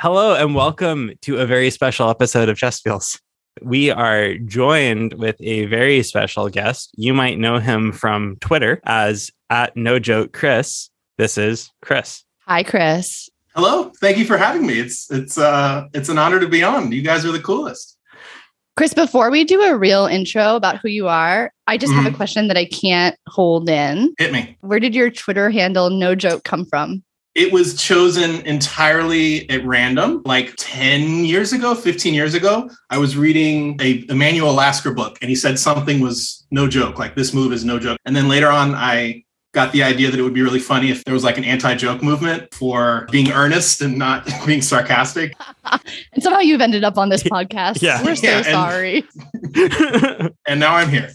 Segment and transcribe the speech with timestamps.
[0.00, 3.20] Hello and welcome to a very special episode of Chess Feels.
[3.60, 6.90] We are joined with a very special guest.
[6.96, 10.88] You might know him from Twitter as at No Joke Chris.
[11.18, 12.24] This is Chris.
[12.46, 13.28] Hi, Chris.
[13.54, 13.92] Hello.
[14.00, 14.80] Thank you for having me.
[14.80, 16.92] It's it's uh it's an honor to be on.
[16.92, 17.98] You guys are the coolest.
[18.78, 22.04] Chris, before we do a real intro about who you are, I just mm-hmm.
[22.04, 24.14] have a question that I can't hold in.
[24.16, 24.56] Hit me.
[24.62, 27.02] Where did your Twitter handle No Joke come from?
[27.34, 30.22] It was chosen entirely at random.
[30.24, 35.28] Like 10 years ago, 15 years ago, I was reading a Emanuel Lasker book and
[35.28, 37.98] he said something was no joke, like this move is no joke.
[38.04, 41.04] And then later on, I got the idea that it would be really funny if
[41.04, 45.34] there was like an anti-joke movement for being earnest and not being sarcastic.
[46.12, 47.82] and somehow you've ended up on this podcast.
[47.82, 48.02] yeah.
[48.02, 49.04] We're so yeah, and, sorry.
[50.46, 51.12] and now I'm here.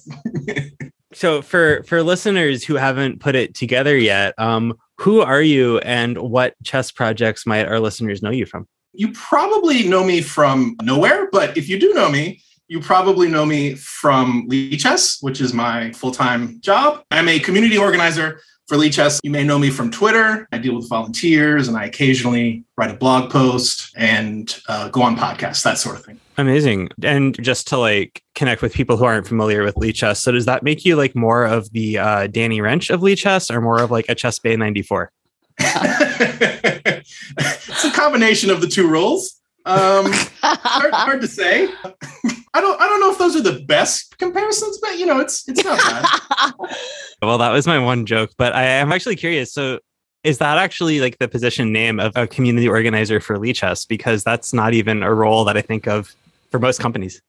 [1.14, 6.18] so for for listeners who haven't put it together yet, um, who are you and
[6.18, 8.68] what chess projects might our listeners know you from?
[8.94, 13.46] You probably know me from nowhere, but if you do know me, you probably know
[13.46, 17.04] me from Lichess, which is my full time job.
[17.12, 20.48] I'm a community organizer for Lichess, You may know me from Twitter.
[20.52, 25.16] I deal with volunteers and I occasionally write a blog post and uh, go on
[25.16, 26.20] podcasts, that sort of thing.
[26.38, 26.90] Amazing.
[27.04, 30.64] And just to like connect with people who aren't familiar with Lichess, so does that
[30.64, 34.06] make you like more of the uh, Danny Rensch of Lichess or more of like
[34.10, 35.12] a Chess Bay 94?
[37.38, 39.40] it's a combination of the two roles.
[39.66, 41.68] Um, hard, hard to say.
[42.54, 45.48] I don't I don't know if those are the best comparisons, but you know, it's
[45.48, 46.54] it's not bad.
[47.22, 49.52] well, that was my one joke, but I am actually curious.
[49.52, 49.80] So
[50.24, 53.88] is that actually like the position name of a community organizer for Lichess?
[53.88, 56.16] Because that's not even a role that I think of
[56.50, 57.22] for most companies.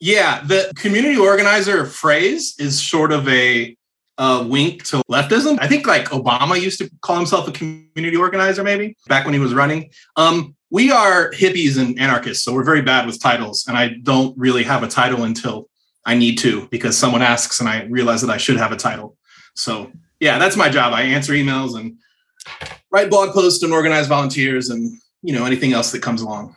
[0.00, 3.76] Yeah, the community organizer phrase is sort of a,
[4.18, 5.58] a wink to leftism.
[5.60, 9.38] I think like Obama used to call himself a community organizer, maybe back when he
[9.38, 9.90] was running.
[10.16, 13.66] Um, we are hippies and anarchists, so we're very bad with titles.
[13.68, 15.68] And I don't really have a title until
[16.06, 19.18] I need to because someone asks and I realize that I should have a title.
[19.54, 20.94] So yeah, that's my job.
[20.94, 21.98] I answer emails and
[22.90, 26.56] write blog posts and organize volunteers and you know anything else that comes along.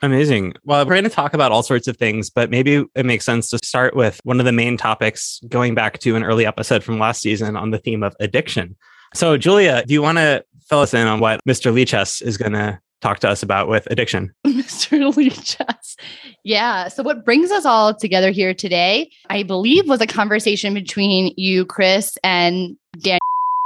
[0.00, 0.54] Amazing.
[0.62, 3.50] Well, we're going to talk about all sorts of things, but maybe it makes sense
[3.50, 7.00] to start with one of the main topics going back to an early episode from
[7.00, 8.76] last season on the theme of addiction.
[9.14, 11.72] So, Julia, do you want to fill us in on what Mr.
[11.72, 14.32] Lichess is going to talk to us about with addiction.
[14.46, 15.12] Mr.
[15.12, 15.96] Lichess.
[16.44, 16.88] Yeah.
[16.88, 21.64] So, what brings us all together here today, I believe, was a conversation between you,
[21.66, 23.18] Chris, and Dan.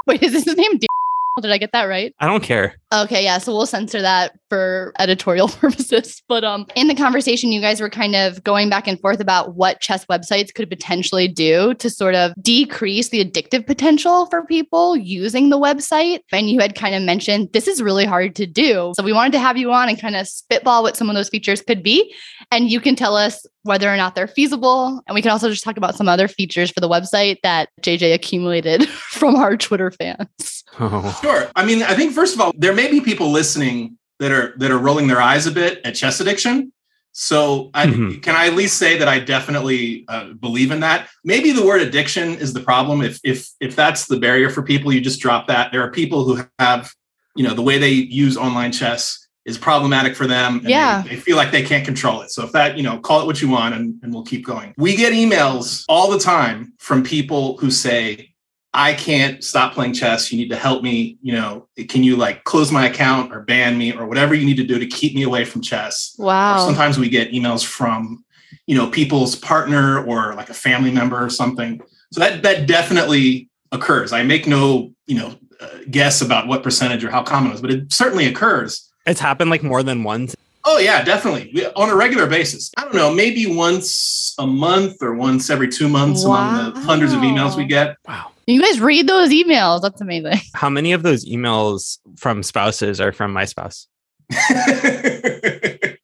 [0.07, 0.77] Wait, is this his name?
[0.77, 0.96] Dan-
[1.41, 2.13] did I get that right?
[2.19, 2.75] I don't care.
[2.93, 3.37] Okay, yeah.
[3.37, 6.21] So we'll censor that for editorial purposes.
[6.27, 9.55] But um in the conversation, you guys were kind of going back and forth about
[9.55, 14.95] what chess websites could potentially do to sort of decrease the addictive potential for people
[14.95, 16.19] using the website.
[16.31, 18.93] And you had kind of mentioned this is really hard to do.
[18.95, 21.29] So we wanted to have you on and kind of spitball what some of those
[21.29, 22.13] features could be.
[22.49, 25.01] And you can tell us whether or not they're feasible.
[25.07, 28.13] And we can also just talk about some other features for the website that JJ
[28.13, 30.63] accumulated from our Twitter fans.
[30.79, 31.19] Oh.
[31.21, 31.49] Sure.
[31.55, 34.71] I mean, I think first of all, there may be people listening that are that
[34.71, 36.71] are rolling their eyes a bit at chess addiction.
[37.19, 38.19] So, I, mm-hmm.
[38.19, 41.09] can I at least say that I definitely uh, believe in that?
[41.23, 43.01] Maybe the word addiction is the problem.
[43.01, 45.71] If if if that's the barrier for people, you just drop that.
[45.71, 46.93] There are people who have,
[47.35, 50.61] you know, the way they use online chess is problematic for them.
[50.65, 51.01] yeah.
[51.01, 52.31] They, they, feel like they can't control it.
[52.31, 54.73] So if that, you know, call it what you want and, and we'll keep going.
[54.77, 58.33] We get emails all the time from people who say,
[58.73, 60.31] I can't stop playing chess.
[60.31, 61.17] You need to help me.
[61.21, 64.57] You know, can you like close my account or ban me or whatever you need
[64.57, 66.13] to do to keep me away from chess?
[66.19, 66.57] Wow.
[66.57, 68.25] Or sometimes we get emails from,
[68.67, 71.81] you know, people's partner or like a family member or something.
[72.11, 74.11] So that that definitely occurs.
[74.11, 77.61] I make no, you know, uh, guess about what percentage or how common it is,
[77.61, 78.86] but it certainly occurs.
[79.07, 80.35] It's happened like more than once.
[80.65, 82.71] Oh yeah, definitely on a regular basis.
[82.77, 86.49] I don't know, maybe once a month or once every two months wow.
[86.49, 87.95] among the hundreds of emails we get.
[88.05, 88.31] Wow.
[88.47, 89.81] You guys read those emails.
[89.81, 90.39] That's amazing.
[90.53, 93.87] How many of those emails from spouses are from my spouse?
[94.29, 95.97] it,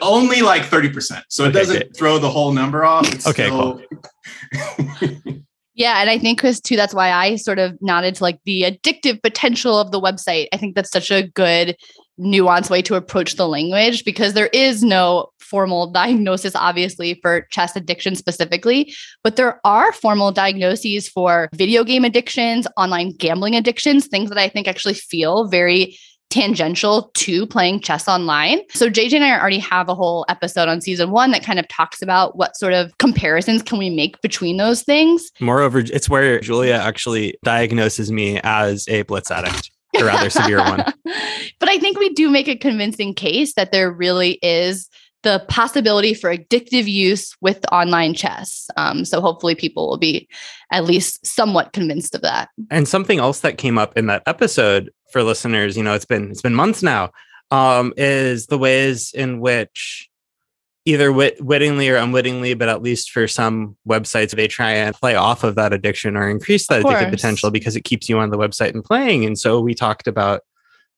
[0.00, 1.22] only like 30%.
[1.28, 1.96] So it okay, doesn't good.
[1.96, 3.12] throw the whole number off.
[3.12, 3.80] It's okay, still...
[3.80, 3.82] cool.
[5.74, 6.00] Yeah.
[6.00, 9.22] And I think, Chris, too, that's why I sort of nodded to like the addictive
[9.22, 10.48] potential of the website.
[10.52, 11.76] I think that's such a good
[12.18, 17.74] nuanced way to approach the language because there is no formal diagnosis, obviously, for chess
[17.74, 18.94] addiction specifically,
[19.24, 24.48] but there are formal diagnoses for video game addictions, online gambling addictions, things that I
[24.48, 25.96] think actually feel very
[26.30, 28.60] tangential to playing chess online.
[28.72, 31.66] So JJ and I already have a whole episode on season 1 that kind of
[31.68, 35.30] talks about what sort of comparisons can we make between those things.
[35.40, 39.70] Moreover, it's where Julia actually diagnoses me as a blitz addict.
[40.00, 40.84] A rather severe one.
[41.60, 44.88] But I think we do make a convincing case that there really is
[45.22, 48.68] the possibility for addictive use with online chess.
[48.76, 50.28] Um, so hopefully people will be
[50.70, 52.50] at least somewhat convinced of that.
[52.70, 56.30] And something else that came up in that episode for listeners, you know, it's been
[56.30, 57.10] it's been months now,
[57.50, 60.07] um, is the ways in which
[60.88, 65.14] either wit- wittingly or unwittingly, but at least for some websites, they try and play
[65.14, 68.38] off of that addiction or increase that addictive potential because it keeps you on the
[68.38, 69.26] website and playing.
[69.26, 70.40] And so we talked about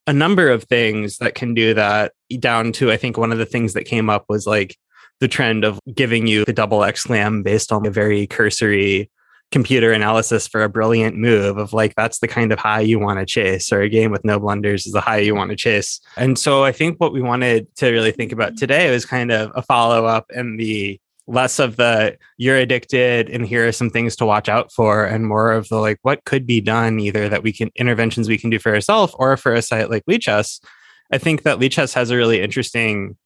[0.06, 3.46] a number of things that can do that down to, I think one of the
[3.46, 4.76] things that came up was like
[5.18, 9.10] the trend of giving you the double exclam based on a very cursory
[9.50, 13.18] computer analysis for a brilliant move of like that's the kind of high you want
[13.18, 16.00] to chase or a game with no blunders is the high you want to chase
[16.16, 19.50] and so i think what we wanted to really think about today was kind of
[19.56, 21.00] a follow-up and the
[21.30, 25.26] less of the you're addicted and here are some things to watch out for and
[25.26, 28.50] more of the like what could be done either that we can interventions we can
[28.50, 30.60] do for ourselves or for a site like Lichess.
[31.12, 33.16] I think that Lichess has a really interesting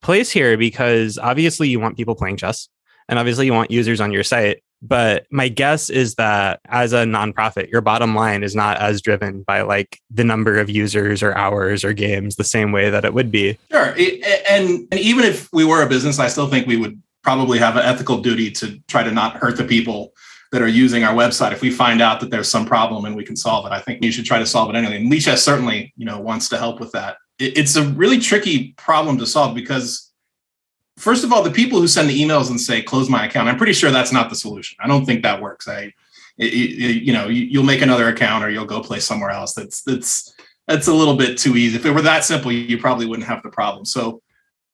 [0.00, 2.68] place here because obviously you want people playing chess
[3.08, 7.04] and obviously you want users on your site but my guess is that as a
[7.04, 11.36] nonprofit, your bottom line is not as driven by like the number of users or
[11.36, 13.58] hours or games the same way that it would be.
[13.70, 13.94] Sure.
[13.96, 17.58] It, and, and even if we were a business, I still think we would probably
[17.58, 20.12] have an ethical duty to try to not hurt the people
[20.52, 21.52] that are using our website.
[21.52, 24.02] If we find out that there's some problem and we can solve it, I think
[24.02, 24.96] you should try to solve it anyway.
[24.96, 27.18] And Lichess certainly, you know, wants to help with that.
[27.38, 30.09] It, it's a really tricky problem to solve because
[31.00, 33.56] first of all, the people who send the emails and say close my account, I'm
[33.56, 34.76] pretty sure that's not the solution.
[34.80, 35.66] I don't think that works.
[35.66, 35.92] I,
[36.38, 39.54] it, it, you know, you, will make another account or you'll go play somewhere else.
[39.54, 40.32] That's that's
[40.66, 41.76] that's a little bit too easy.
[41.76, 43.84] If it were that simple, you probably wouldn't have the problem.
[43.84, 44.22] So,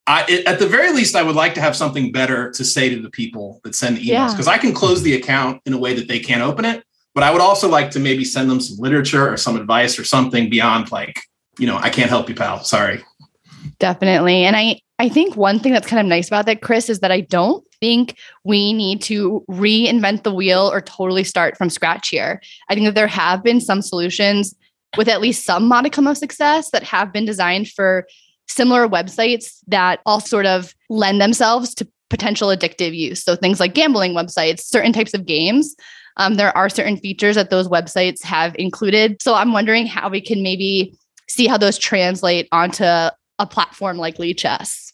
[0.06, 2.90] I, it, at the very least, I would like to have something better to say
[2.90, 4.52] to the people that send the emails because yeah.
[4.52, 6.84] I can close the account in a way that they can't open it.
[7.14, 10.04] But I would also like to maybe send them some literature or some advice or
[10.04, 11.18] something beyond like,
[11.58, 12.62] you know, I can't help you, pal.
[12.62, 13.02] Sorry.
[13.78, 14.44] Definitely.
[14.44, 17.12] And I I think one thing that's kind of nice about that, Chris, is that
[17.12, 22.40] I don't think we need to reinvent the wheel or totally start from scratch here.
[22.70, 24.54] I think that there have been some solutions
[24.96, 28.06] with at least some modicum of success that have been designed for
[28.48, 33.22] similar websites that all sort of lend themselves to potential addictive use.
[33.22, 35.74] So things like gambling websites, certain types of games.
[36.16, 39.20] Um, there are certain features that those websites have included.
[39.20, 40.96] So I'm wondering how we can maybe
[41.28, 44.92] see how those translate onto a platform like Lichess.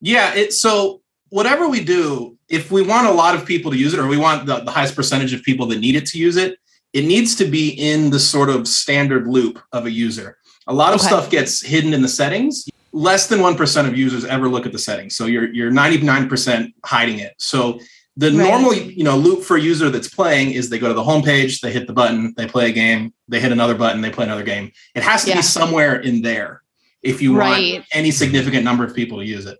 [0.00, 0.34] Yeah.
[0.34, 4.00] It, so whatever we do, if we want a lot of people to use it,
[4.00, 6.58] or we want the, the highest percentage of people that need it to use it,
[6.92, 10.38] it needs to be in the sort of standard loop of a user.
[10.66, 11.08] A lot of okay.
[11.08, 12.68] stuff gets hidden in the settings.
[12.92, 15.14] Less than 1% of users ever look at the settings.
[15.14, 17.34] So you're you're 99% hiding it.
[17.38, 17.78] So
[18.16, 18.36] the right.
[18.36, 21.60] normal you know loop for a user that's playing is they go to the homepage,
[21.60, 24.42] they hit the button, they play a game, they hit another button, they play another
[24.42, 24.72] game.
[24.94, 25.36] It has to yeah.
[25.36, 26.62] be somewhere in there
[27.02, 27.74] if you right.
[27.74, 29.58] want any significant number of people to use it.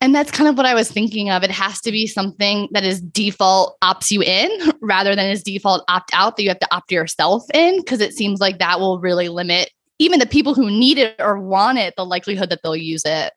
[0.00, 1.42] And that's kind of what I was thinking of.
[1.42, 4.50] It has to be something that is default opts you in
[4.80, 8.14] rather than is default opt out that you have to opt yourself in because it
[8.14, 11.94] seems like that will really limit even the people who need it or want it
[11.96, 13.32] the likelihood that they'll use it.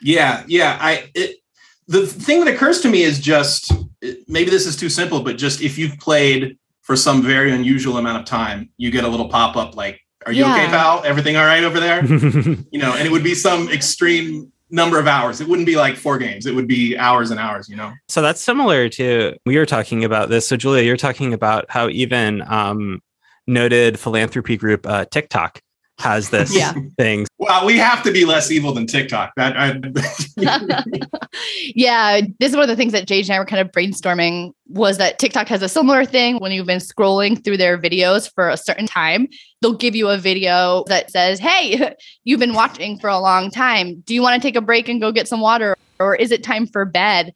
[0.00, 1.36] Yeah, yeah, I it,
[1.86, 3.72] the thing that occurs to me is just
[4.26, 8.18] maybe this is too simple but just if you've played for some very unusual amount
[8.18, 10.54] of time, you get a little pop up like are you yeah.
[10.54, 11.02] okay, pal?
[11.04, 12.04] Everything all right over there?
[12.70, 15.40] you know, and it would be some extreme number of hours.
[15.40, 16.46] It wouldn't be like four games.
[16.46, 17.92] It would be hours and hours, you know?
[18.08, 20.48] So that's similar to, we were talking about this.
[20.48, 23.00] So Julia, you're talking about how even um,
[23.46, 25.62] noted philanthropy group uh, TikTok
[25.98, 26.74] has this yeah.
[26.98, 27.26] thing.
[27.38, 29.32] Well, we have to be less evil than TikTok.
[29.36, 29.80] That I,
[31.74, 34.52] yeah, this is one of the things that JJ and I were kind of brainstorming
[34.68, 38.48] was that TikTok has a similar thing when you've been scrolling through their videos for
[38.50, 39.28] a certain time,
[39.62, 44.02] they'll give you a video that says, "Hey, you've been watching for a long time.
[44.06, 46.42] Do you want to take a break and go get some water or is it
[46.42, 47.32] time for bed?"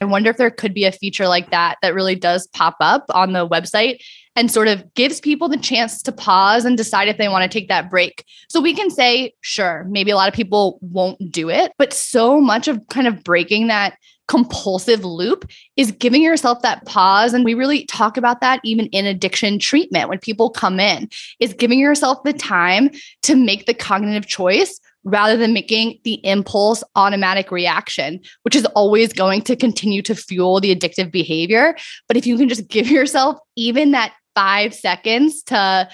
[0.00, 3.04] I wonder if there could be a feature like that that really does pop up
[3.10, 4.00] on the website
[4.38, 7.48] and sort of gives people the chance to pause and decide if they want to
[7.48, 8.24] take that break.
[8.48, 12.40] So we can say, sure, maybe a lot of people won't do it, but so
[12.40, 17.54] much of kind of breaking that compulsive loop is giving yourself that pause and we
[17.54, 21.08] really talk about that even in addiction treatment when people come in
[21.40, 22.90] is giving yourself the time
[23.22, 29.12] to make the cognitive choice rather than making the impulse automatic reaction, which is always
[29.12, 31.74] going to continue to fuel the addictive behavior.
[32.06, 35.88] But if you can just give yourself even that five seconds to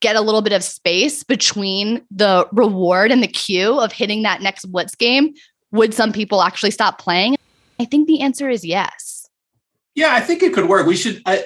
[0.00, 4.42] get a little bit of space between the reward and the cue of hitting that
[4.42, 5.32] next blitz game,
[5.70, 7.36] would some people actually stop playing?
[7.78, 9.28] I think the answer is yes.
[9.94, 10.84] Yeah, I think it could work.
[10.84, 11.44] We should I,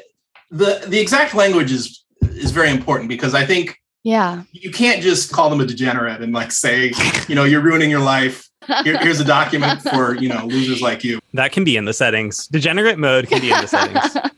[0.51, 4.43] the the exact language is is very important because I think Yeah.
[4.53, 6.93] You can't just call them a degenerate and like say,
[7.27, 8.49] you know, you're ruining your life.
[8.83, 11.21] Here, here's a document for, you know, losers like you.
[11.33, 12.47] That can be in the settings.
[12.47, 14.17] Degenerate mode can be in the settings.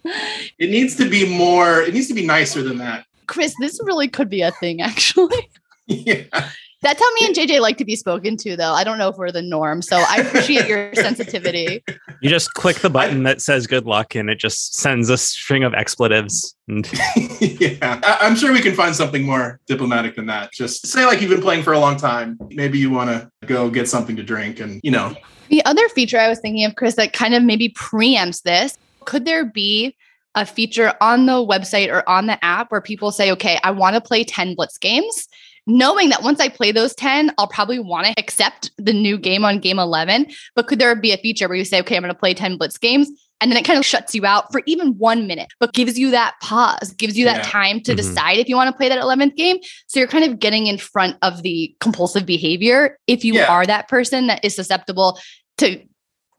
[0.59, 3.05] It needs to be more, it needs to be nicer than that.
[3.27, 5.51] Chris, this really could be a thing, actually.
[5.89, 6.25] Yeah.
[6.87, 8.73] That's how me and JJ like to be spoken to, though.
[8.73, 9.83] I don't know if we're the norm.
[9.83, 11.83] So I appreciate your sensitivity.
[12.21, 15.65] You just click the button that says good luck and it just sends a string
[15.65, 16.55] of expletives.
[16.69, 16.89] And
[17.41, 17.99] yeah.
[18.05, 20.53] I- I'm sure we can find something more diplomatic than that.
[20.53, 22.39] Just say like you've been playing for a long time.
[22.51, 25.17] Maybe you want to go get something to drink and, you know,
[25.49, 29.25] The other feature I was thinking of, Chris, that kind of maybe preempts this could
[29.25, 29.97] there be
[30.37, 33.95] a feature on the website or on the app where people say, okay, I want
[33.95, 35.27] to play 10 Blitz games,
[35.67, 39.45] knowing that once I play those 10, I'll probably want to accept the new game
[39.45, 40.27] on game 11.
[40.55, 42.57] But could there be a feature where you say, okay, I'm going to play 10
[42.57, 43.11] Blitz games?
[43.41, 46.11] And then it kind of shuts you out for even one minute, but gives you
[46.13, 47.51] that pause, gives you that Yeah.
[47.51, 47.97] time to Mhm.
[47.97, 49.59] decide if you want to play that 11th game.
[49.89, 53.53] So you're kind of getting in front of the compulsive behavior if you Yeah.
[53.53, 55.19] are that person that is susceptible
[55.59, 55.81] to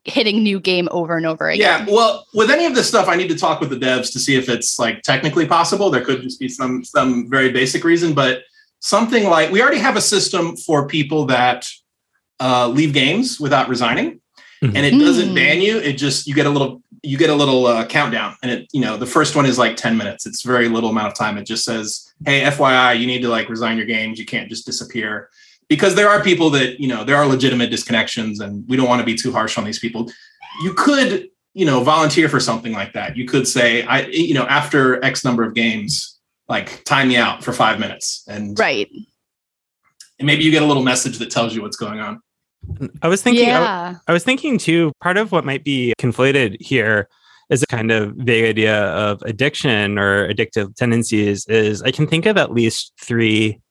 [0.06, 1.86] hitting new game over and over again.
[1.86, 4.20] Yeah, well, with any of this stuff, I need to talk with the devs to
[4.20, 5.90] see if it's like technically possible.
[5.92, 8.42] There could just be some some very basic reason, but
[8.80, 11.68] something like we already have a system for people that
[12.40, 14.20] uh, leave games without resigning,
[14.64, 14.76] Mhm.
[14.76, 15.36] and it doesn't Mm.
[15.36, 15.78] ban you.
[15.80, 18.82] It just you get a little you get a little uh, countdown, and it you
[18.82, 20.26] know the first one is like ten minutes.
[20.26, 21.38] It's very little amount of time.
[21.38, 24.20] It just says, "Hey, FYI, you need to like resign your games.
[24.20, 25.30] You can't just disappear."
[25.70, 29.00] Because there are people that you know there are legitimate disconnections, and we don't want
[29.00, 30.12] to be too harsh on these people.
[30.64, 33.16] You could you know volunteer for something like that.
[33.18, 36.17] You could say, "I you know after X number of games,
[36.50, 38.89] like time me out for five minutes," and, Right.
[40.20, 42.22] and maybe you get a little message that tells you what's going on.
[43.01, 43.96] I was thinking, I, yeah.
[44.08, 47.08] I was thinking too, part of what might be conflated here
[47.50, 52.25] is a kind of vague idea of addiction or addictive tendencies is I can think
[52.25, 53.62] of at least three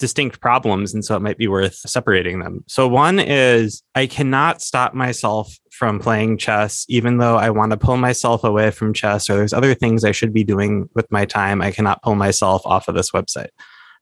[0.00, 0.92] distinct problems.
[0.92, 2.64] And so it might be worth separating them.
[2.66, 7.76] So one is I cannot stop myself from playing chess, even though I want to
[7.76, 11.24] pull myself away from chess or there's other things I should be doing with my
[11.24, 11.62] time.
[11.62, 13.50] I cannot pull myself off of this website.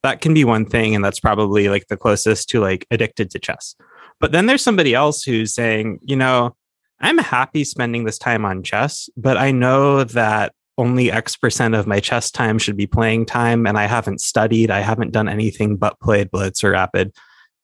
[0.02, 0.94] That can be one thing.
[0.94, 3.74] And that's probably like the closest to like addicted to chess.
[4.20, 6.56] But then there's somebody else who's saying, you know,
[7.00, 11.87] I'm happy spending this time on chess, but I know that only X percent of
[11.87, 13.66] my chess time should be playing time.
[13.66, 17.14] And I haven't studied, I haven't done anything but played Blitz or Rapid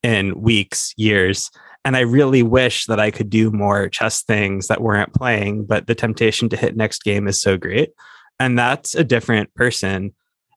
[0.03, 1.51] in weeks, years.
[1.87, 5.87] And I really wish that I could do more chess things that weren't playing, but
[5.87, 7.93] the temptation to hit next game is so great.
[8.39, 10.13] And that's a different person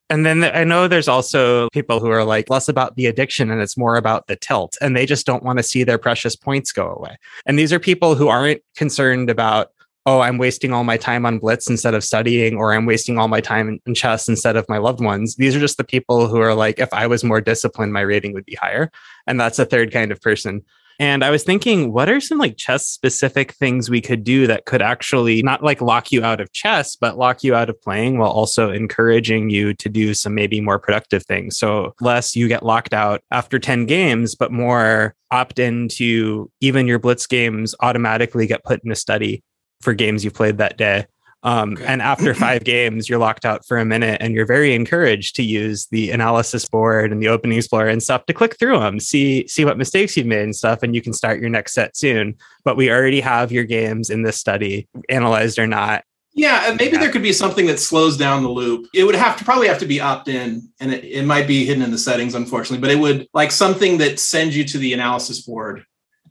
[0.10, 3.62] and then I know there's also people who are like less about the addiction and
[3.62, 6.72] it's more about the tilt and they just don't want to see their precious points
[6.72, 7.18] go away.
[7.46, 9.72] And these are people who aren't concerned about,
[10.08, 13.28] oh, I'm wasting all my time on Blitz instead of studying, or I'm wasting all
[13.28, 15.36] my time in, chess instead of my loved ones.
[15.36, 18.34] These are just the people who are like, if I was more disciplined, my rating
[18.34, 18.90] would be higher.
[19.28, 20.64] And that's a third kind of person.
[21.00, 24.66] And I was thinking, what are some like chess specific things we could do that
[24.66, 28.18] could actually not like lock you out of chess, but lock you out of playing
[28.18, 31.58] while also encouraging you to do some maybe more productive things?
[31.58, 36.98] So less you get locked out after 10 games, but more opt into even your
[36.98, 39.44] blitz games automatically get put in a study
[39.82, 41.06] for games you played that day.
[41.44, 41.86] Um, Okay.
[41.86, 45.44] And after five games, you're locked out for a minute and you're very encouraged to
[45.44, 49.48] use the analysis board and the opening explorer and stuff to click through them, see,
[49.48, 50.82] see what mistakes you've made and stuff.
[50.84, 52.36] And you can start your next set soon.
[52.66, 56.04] But we already have your games in this study, analyzed or not.
[56.34, 57.00] Yeah, and maybe Yeah.
[57.02, 58.88] there could be something that slows down the loop.
[58.94, 61.66] It would have to probably have to be opt in, and it, it might be
[61.66, 62.80] hidden in the settings, unfortunately.
[62.80, 65.84] But it would like something that sends you to the analysis board,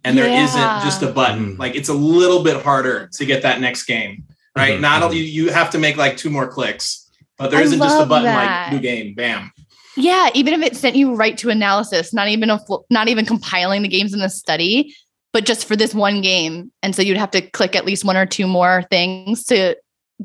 [0.07, 0.47] and there Yeah.
[0.47, 1.57] not just a button.
[1.57, 1.59] Mm.
[1.59, 4.25] Like it's a little bit harder to get that next game,
[4.57, 4.79] right?
[4.79, 5.17] Mhm, Not mhm.
[5.17, 8.07] you, you have to make like two more clicks, but there I isn't just a
[8.07, 8.73] button that.
[8.73, 9.51] like new game, bam.
[9.97, 13.25] Yeah, even if it sent you right to analysis, not even a full, not even
[13.27, 14.95] compiling the games in the study,
[15.33, 16.71] but just for this one game.
[16.83, 19.75] And so you'd have to click at least one or two more things to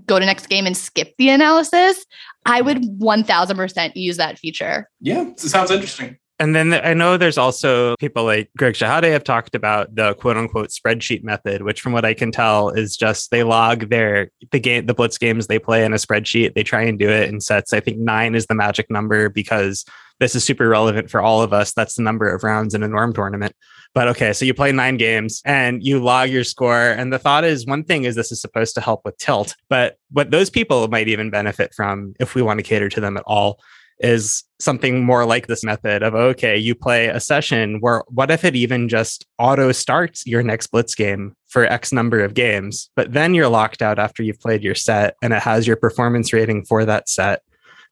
[0.06, 2.06] go to next game and skip the analysis.
[2.46, 4.90] I would 1000% use that feature.
[5.00, 6.18] Yeah, it sounds interesting.
[6.42, 10.38] And then I know there's also people like Greg Shahade have talked about the quote
[10.38, 14.60] unquote spreadsheet method, which from what I can tell is just they log their the
[14.60, 16.56] game the blitz games they play in a spreadsheet.
[16.56, 17.74] They try and do it in sets.
[17.74, 19.86] I think nine is the magic number because
[20.20, 21.74] this is super relevant for all of us.
[21.74, 23.56] That's the number of rounds in a norm tournament.
[23.94, 26.90] But okay, so you play nine games and you log your score.
[26.90, 29.98] And the thought is one thing is this is supposed to help with tilt, but
[30.10, 33.24] what those people might even benefit from if we want to cater to them at
[33.28, 33.60] all
[34.02, 38.44] is something more like this method of okay, you play a session where what if
[38.44, 43.14] it even just auto starts your next blitz game for X number of games, but
[43.14, 46.66] then you're locked out after you've played your set and it has your performance rating
[46.66, 47.42] for that set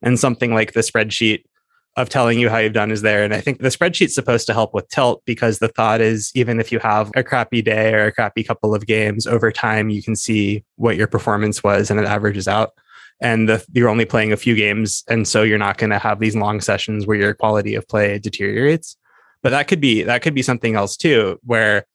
[0.01, 1.43] and something like the spreadsheet
[1.97, 3.23] of telling you how you've done is there.
[3.23, 6.59] And I think the spreadsheet's supposed to help with tilt because the thought is even
[6.59, 10.01] if you have a crappy day or a crappy couple of games over time, you
[10.01, 12.71] can see what your performance was and it averages out.
[13.21, 15.03] And the, you're only playing a few games.
[15.09, 18.17] And so you're not going to have these long sessions where your quality of play
[18.19, 18.97] deteriorates.
[19.41, 21.85] But that could be, that could be something else too, where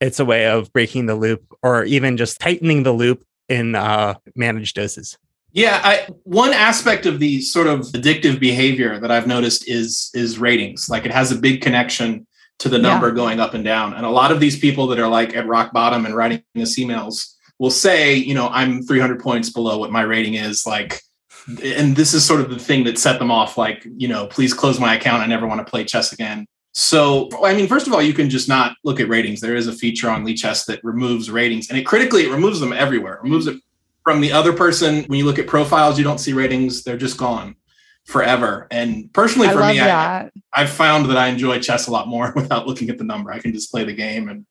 [0.00, 4.14] it's a way of breaking the loop or even just tightening the loop in uh,
[4.34, 5.16] managed doses.
[5.52, 10.36] Yeah, I, one aspect of the sort of addictive behavior that I've noticed is is
[10.36, 10.88] ratings.
[10.88, 12.26] Like it has a big connection
[12.58, 13.14] to the number yeah.
[13.14, 13.94] going up and down.
[13.94, 16.76] And a lot of these people that are like at rock bottom and writing us
[16.76, 20.66] emails will say, you know, I'm 300 points below what my rating is.
[20.66, 21.00] Like,
[21.46, 23.58] and this is sort of the thing that set them off.
[23.58, 25.22] Like, you know, please close my account.
[25.22, 26.46] I never want to play chess again.
[26.72, 29.40] So, I mean, first of all, you can just not look at ratings.
[29.40, 32.72] There is a feature on Lichess that removes ratings, and it critically it removes them
[32.72, 33.14] everywhere.
[33.14, 33.60] It removes it
[34.02, 35.04] from the other person.
[35.04, 37.54] When you look at profiles, you don't see ratings; they're just gone
[38.06, 38.66] forever.
[38.72, 42.66] And personally, for me, I, I've found that I enjoy chess a lot more without
[42.66, 43.30] looking at the number.
[43.30, 44.44] I can just play the game, and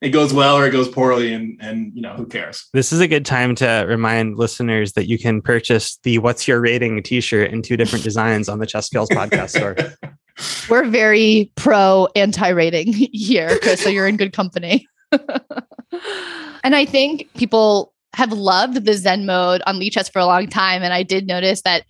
[0.00, 2.68] it goes well or it goes poorly, and and you know who cares.
[2.72, 6.60] This is a good time to remind listeners that you can purchase the "What's Your
[6.60, 9.76] Rating" T-shirt in two different designs on the Chess Feels Podcast store.
[10.68, 13.82] We're very pro anti rating here, Chris.
[13.82, 14.86] So you're in good company.
[15.12, 20.82] and I think people have loved the Zen mode on Lichess for a long time.
[20.82, 21.84] And I did notice that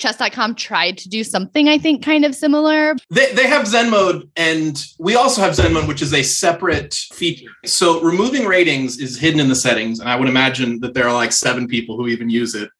[0.00, 2.96] chess.com tried to do something I think kind of similar.
[3.10, 6.94] They, they have Zen mode, and we also have Zen mode, which is a separate
[7.12, 7.50] feature.
[7.64, 10.00] So removing ratings is hidden in the settings.
[10.00, 12.70] And I would imagine that there are like seven people who even use it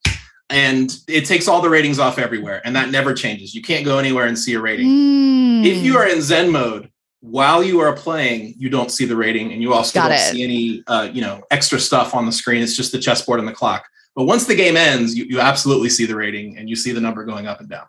[0.50, 3.98] and it takes all the ratings off everywhere and that never changes you can't go
[3.98, 5.64] anywhere and see a rating mm.
[5.64, 9.52] if you are in zen mode while you are playing you don't see the rating
[9.52, 10.32] and you also Got don't it.
[10.32, 13.48] see any uh, you know extra stuff on the screen it's just the chessboard and
[13.48, 16.76] the clock but once the game ends you, you absolutely see the rating and you
[16.76, 17.87] see the number going up and down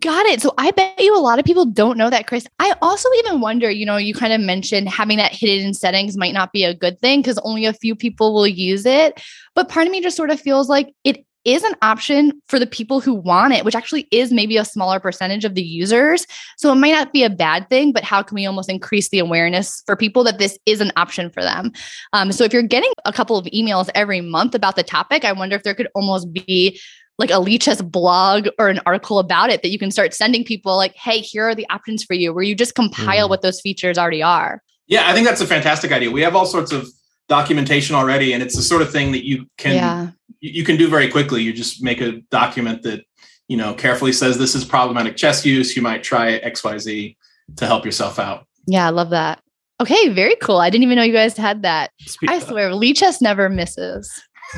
[0.00, 0.40] Got it.
[0.40, 2.46] So I bet you a lot of people don't know that, Chris.
[2.58, 6.16] I also even wonder, you know, you kind of mentioned having that hidden in settings
[6.16, 9.22] might not be a good thing because only a few people will use it.
[9.54, 12.66] But part of me just sort of feels like it is an option for the
[12.66, 16.26] people who want it, which actually is maybe a smaller percentage of the users.
[16.58, 19.20] So it might not be a bad thing, but how can we almost increase the
[19.20, 21.70] awareness for people that this is an option for them?
[22.12, 25.32] Um, so if you're getting a couple of emails every month about the topic, I
[25.32, 26.80] wonder if there could almost be
[27.16, 30.76] like a Lichess blog or an article about it that you can start sending people
[30.76, 33.30] like, hey, here are the options for you, where you just compile mm.
[33.30, 34.62] what those features already are.
[34.88, 36.10] Yeah, I think that's a fantastic idea.
[36.10, 36.88] We have all sorts of
[37.28, 40.10] documentation already, and it's the sort of thing that you can yeah
[40.52, 41.42] you can do very quickly.
[41.42, 43.04] You just make a document that
[43.48, 45.76] you know carefully says this is problematic chess use.
[45.76, 47.16] You might try X Y Z
[47.56, 48.46] to help yourself out.
[48.66, 49.42] Yeah, I love that.
[49.80, 50.58] Okay, very cool.
[50.58, 51.90] I didn't even know you guys had that.
[52.00, 54.10] Speak I swear, Lichess never misses.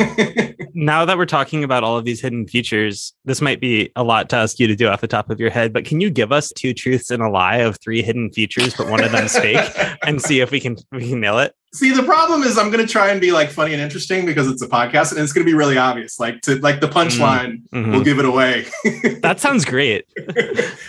[0.75, 4.29] now that we're talking about all of these hidden features, this might be a lot
[4.29, 6.31] to ask you to do off the top of your head, but can you give
[6.31, 9.71] us two truths and a lie of three hidden features, but one of them's fake,
[10.07, 11.55] and see if we can we can nail it?
[11.75, 14.49] See, the problem is I'm going to try and be like funny and interesting because
[14.49, 16.19] it's a podcast, and it's going to be really obvious.
[16.19, 17.93] Like to like the punchline mm-hmm.
[17.93, 18.67] will give it away.
[19.23, 20.07] that sounds great.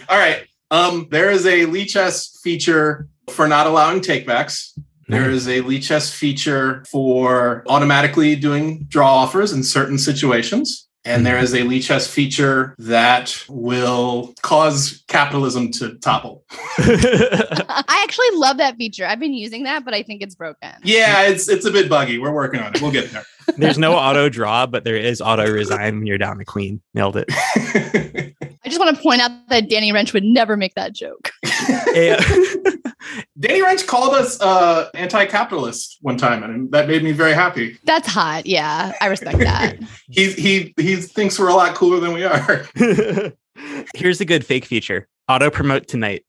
[0.10, 0.48] all right.
[0.72, 4.78] Um, there is a Lichess feature for not allowing takebacks.
[5.08, 10.88] There is a Lichess feature for automatically doing draw offers in certain situations.
[11.06, 11.44] And there mm-hmm.
[11.44, 16.44] is a Lichess feature that will cause capitalism to topple.
[16.52, 19.06] I actually love that feature.
[19.06, 20.72] I've been using that, but I think it's broken.
[20.84, 22.18] Yeah, it's it's a bit buggy.
[22.18, 22.82] We're working on it.
[22.82, 23.24] We'll get there.
[23.58, 26.82] There's no auto draw, but there is auto resign when you're down the queen.
[26.94, 27.26] Nailed it.
[28.66, 31.32] I just want to point out that Danny Rensch would never make that joke.
[33.39, 37.77] Danny Rensch called us uh, anti-capitalist one time, and that made me very happy.
[37.84, 38.45] That's hot.
[38.45, 39.77] Yeah, I respect that.
[40.10, 42.65] he he he thinks we're a lot cooler than we are.
[43.95, 46.25] Here's a good fake feature: auto promote to knight.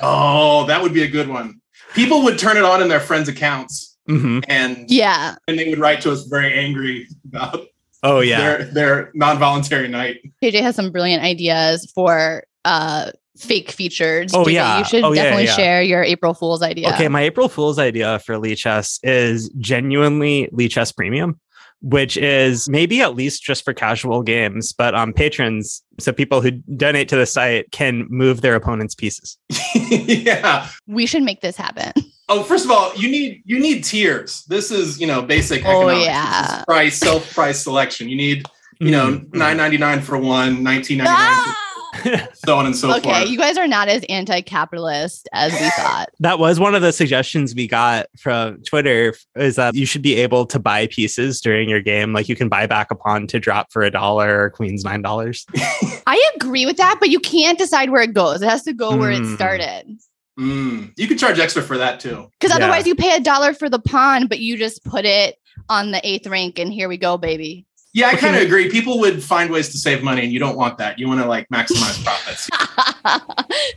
[0.00, 1.60] Oh, that would be a good one.
[1.94, 4.40] People would turn it on in their friends' accounts, mm-hmm.
[4.48, 7.66] and yeah, and they would write to us very angry about.
[8.02, 10.20] Oh yeah, their, their non-voluntary knight.
[10.42, 14.32] KJ has some brilliant ideas for uh fake features.
[14.34, 15.56] Oh yeah, you should oh, definitely yeah, yeah.
[15.56, 16.88] share your April Fool's idea.
[16.90, 21.40] Okay, my April Fool's idea for Lichess is genuinely Lichess Premium,
[21.82, 26.52] which is maybe at least just for casual games, but um patrons, so people who
[26.76, 29.36] donate to the site can move their opponent's pieces.
[29.74, 31.92] yeah, we should make this happen.
[32.28, 34.44] Oh, first of all, you need you need tiers.
[34.44, 35.98] This is you know basic oh, economics.
[35.98, 36.64] Oh, yeah.
[36.64, 38.08] price self price selection.
[38.08, 38.46] You need
[38.80, 39.36] you know mm-hmm.
[39.36, 41.18] nine ninety nine for one, nineteen ninety nine.
[41.18, 41.63] Ah!
[42.34, 43.16] so on and so okay, forth.
[43.16, 46.08] Okay, you guys are not as anti-capitalist as we thought.
[46.20, 50.14] that was one of the suggestions we got from Twitter is that you should be
[50.16, 52.12] able to buy pieces during your game.
[52.12, 55.02] Like you can buy back a pawn to drop for a dollar or queen's nine
[55.02, 55.46] dollars.
[56.06, 58.42] I agree with that, but you can't decide where it goes.
[58.42, 59.34] It has to go where it Mm.
[59.36, 59.98] started.
[60.38, 62.28] Mm, you can charge extra for that too.
[62.40, 62.64] Because Yeah.
[62.64, 65.36] otherwise, you pay a dollar for the pawn, but you just put it
[65.68, 67.66] on the eighth rank, and here we go, baby.
[67.94, 68.68] Yeah, I kind of agree.
[68.68, 70.98] People would find ways to save money, and you don't want that.
[70.98, 72.50] You want to like maximize profits.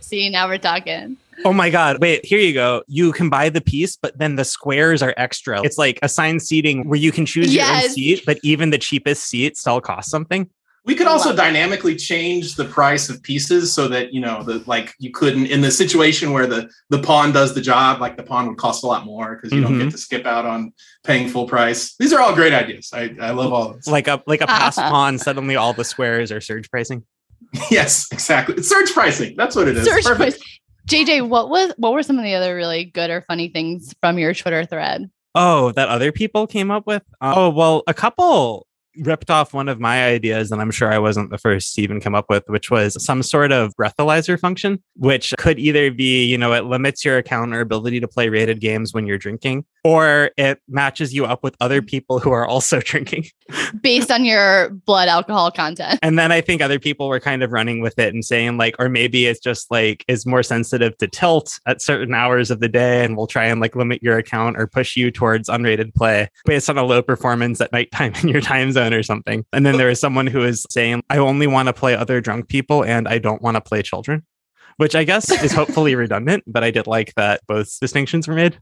[0.00, 1.16] See, now we're talking.
[1.44, 2.00] Oh my god!
[2.00, 2.82] Wait, here you go.
[2.88, 5.62] You can buy the piece, but then the squares are extra.
[5.62, 9.22] It's like assigned seating where you can choose your own seat, but even the cheapest
[9.24, 10.50] seat still costs something.
[10.88, 11.44] We could I also love that.
[11.52, 15.60] dynamically change the price of pieces so that you know the like you couldn't in
[15.60, 18.86] the situation where the the pawn does the job, like the pawn would cost a
[18.86, 19.82] lot more because you don't Mhm.
[19.84, 20.72] get to skip out on
[21.04, 21.94] paying full price.
[22.00, 22.90] These are all great ideas.
[22.92, 23.86] I, I love all this.
[23.86, 25.18] Like a like a pass pawn.
[25.18, 27.04] Suddenly, all the squares are surge pricing.
[27.70, 28.54] yes, exactly.
[28.56, 29.34] It's surge pricing.
[29.36, 29.84] That's what it is.
[29.86, 30.38] Search Perfect.
[30.40, 30.58] price.
[30.88, 34.18] JJ, what was what were some of the other really good or funny things from
[34.18, 35.10] your Twitter thread?
[35.34, 37.02] Oh, that other people came up with?
[37.20, 41.30] Oh, well, a couple ripped off one of my ideas, and I'm sure I wasn't
[41.30, 45.34] the first to even come up with, which was some sort of breathalyzer function, which
[45.38, 48.92] could either be, you know, it limits your account or ability to play rated games
[48.92, 51.86] when you're drinking, or it matches you up with other mm.
[51.86, 53.24] people who are also drinking.
[53.80, 55.98] Based on your blood alcohol content.
[56.02, 58.76] And then I think other people were kind of running with it and saying, like,
[58.78, 62.68] or maybe it's just like is more sensitive to tilt at certain hours of the
[62.68, 66.28] day and we'll try and like limit your account or push you towards unrated play
[66.44, 69.46] based on a low performance at nighttime in your time zone or something.
[69.54, 72.48] And then there was someone who was saying, I only want to play other drunk
[72.48, 74.22] people and I don't want to play children.
[74.76, 78.60] Which I guess is hopefully redundant, but I did like that both distinctions were made.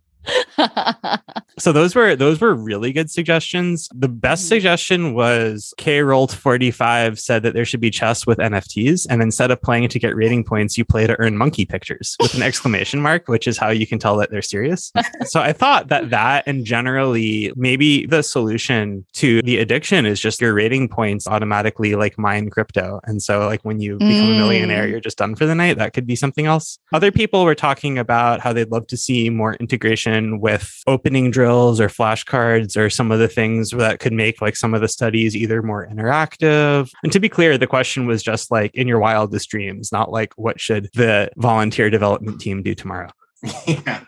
[1.59, 3.89] So those were those were really good suggestions.
[3.95, 4.49] The best Mhm.
[4.49, 9.51] suggestion was K Rolled 45 said that there should be chess with NFTs, and instead
[9.51, 13.01] of playing to get rating points, you play to earn monkey pictures with an exclamation
[13.01, 14.93] mark, which is how you can tell that they're serious.
[15.25, 20.41] so I thought that that and generally maybe the solution to the addiction is just
[20.43, 24.85] your rating points automatically like mine crypto, and so like when you become a millionaire,
[24.87, 24.91] Mm.
[24.91, 25.79] you're just done for the night.
[25.79, 26.79] That could be something else.
[26.93, 31.81] Other people were talking about how they'd love to see more integration with opening drills
[31.81, 35.35] or flashcards or some of the things that could make like some of the studies
[35.35, 36.89] either more interactive.
[37.03, 40.33] And to be clear, the question was just like in your wildest dreams, not like
[40.37, 43.11] what should the volunteer development team do tomorrow.
[43.67, 44.05] yeah.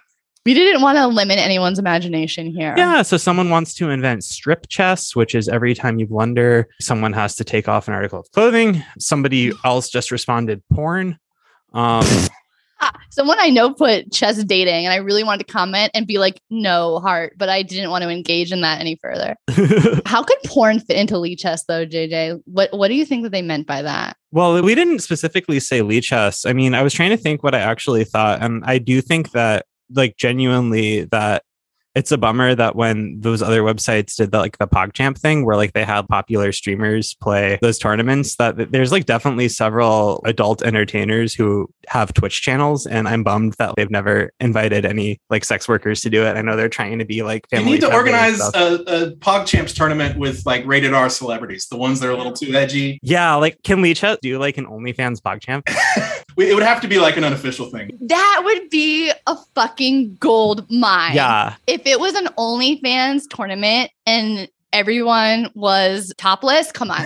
[0.47, 2.73] we didn't want to limit anyone's imagination here.
[2.77, 7.15] Yeah, so someone wants to invent strip chess, which is every time you blunder, someone
[7.15, 8.85] has to take off an article of clothing.
[9.01, 11.19] Somebody else just responded porn.
[11.73, 12.07] Um,
[13.11, 16.41] Someone I know put chess dating, and I really wanted to comment and be like,
[16.51, 19.37] no, heart, but I didn't want to engage in that any further.
[20.07, 22.43] How could porn fit into Lichess though, JJ?
[22.47, 24.17] What what do you think that they meant by that?
[24.31, 26.49] Well, we didn't specifically say Lichess.
[26.49, 29.33] I mean, I was trying to think what I actually thought, and I do think
[29.33, 31.45] that, like, genuinely, that
[31.99, 35.57] it's a bummer that when those other websites did the, like the PogChamp thing, where
[35.57, 41.35] like they had popular streamers play those tournaments, that there's like definitely several adult entertainers
[41.35, 46.01] who have Twitch channels, and I'm bummed that they've never invited any like sex workers
[46.03, 46.37] to do it.
[46.37, 50.17] I know they're trying to be like You need to organize a, a PogChamps tournament
[50.17, 53.01] with like rated R celebrities, the ones that are a little too edgy.
[53.03, 55.65] yeah, like can Lichess do like an OnlyFans PogChamp?
[56.39, 57.99] We- It would have to be like an unofficial thing.
[58.01, 61.15] That would be a fucking gold mine.
[61.17, 61.57] Yeah.
[61.67, 67.05] If it was an OnlyFans tournament and everyone was topless, come on.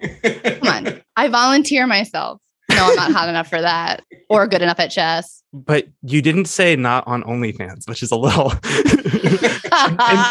[0.22, 1.02] Come on.
[1.16, 2.40] I volunteer myself.
[2.70, 5.37] No, I'm not hot enough for that or good enough at chess.
[5.52, 8.52] But you didn't say not on OnlyFans, which is a little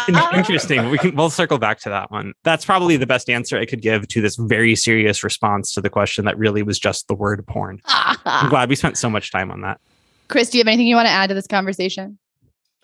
[0.08, 0.90] in- in- interesting.
[0.90, 2.34] We can we'll circle back to that one.
[2.44, 5.90] That's probably the best answer I could give to this very serious response to the
[5.90, 7.80] question that really was just the word porn.
[7.86, 9.80] I'm glad we spent so much time on that.
[10.28, 12.18] Chris, do you have anything you want to add to this conversation?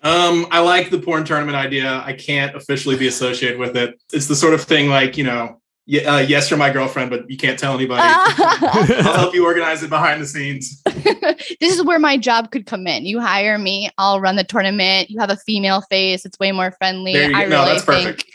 [0.01, 2.03] Um, I like the porn tournament idea.
[2.05, 3.99] I can't officially be associated with it.
[4.11, 7.29] It's the sort of thing like, you know, y- uh, yes, you're my girlfriend, but
[7.29, 8.01] you can't tell anybody.
[8.03, 10.81] I'll help you organize it behind the scenes.
[10.85, 13.05] this is where my job could come in.
[13.05, 15.09] You hire me, I'll run the tournament.
[15.09, 17.13] You have a female face, it's way more friendly.
[17.13, 17.49] There you I go.
[17.49, 18.31] No, really that's think perfect.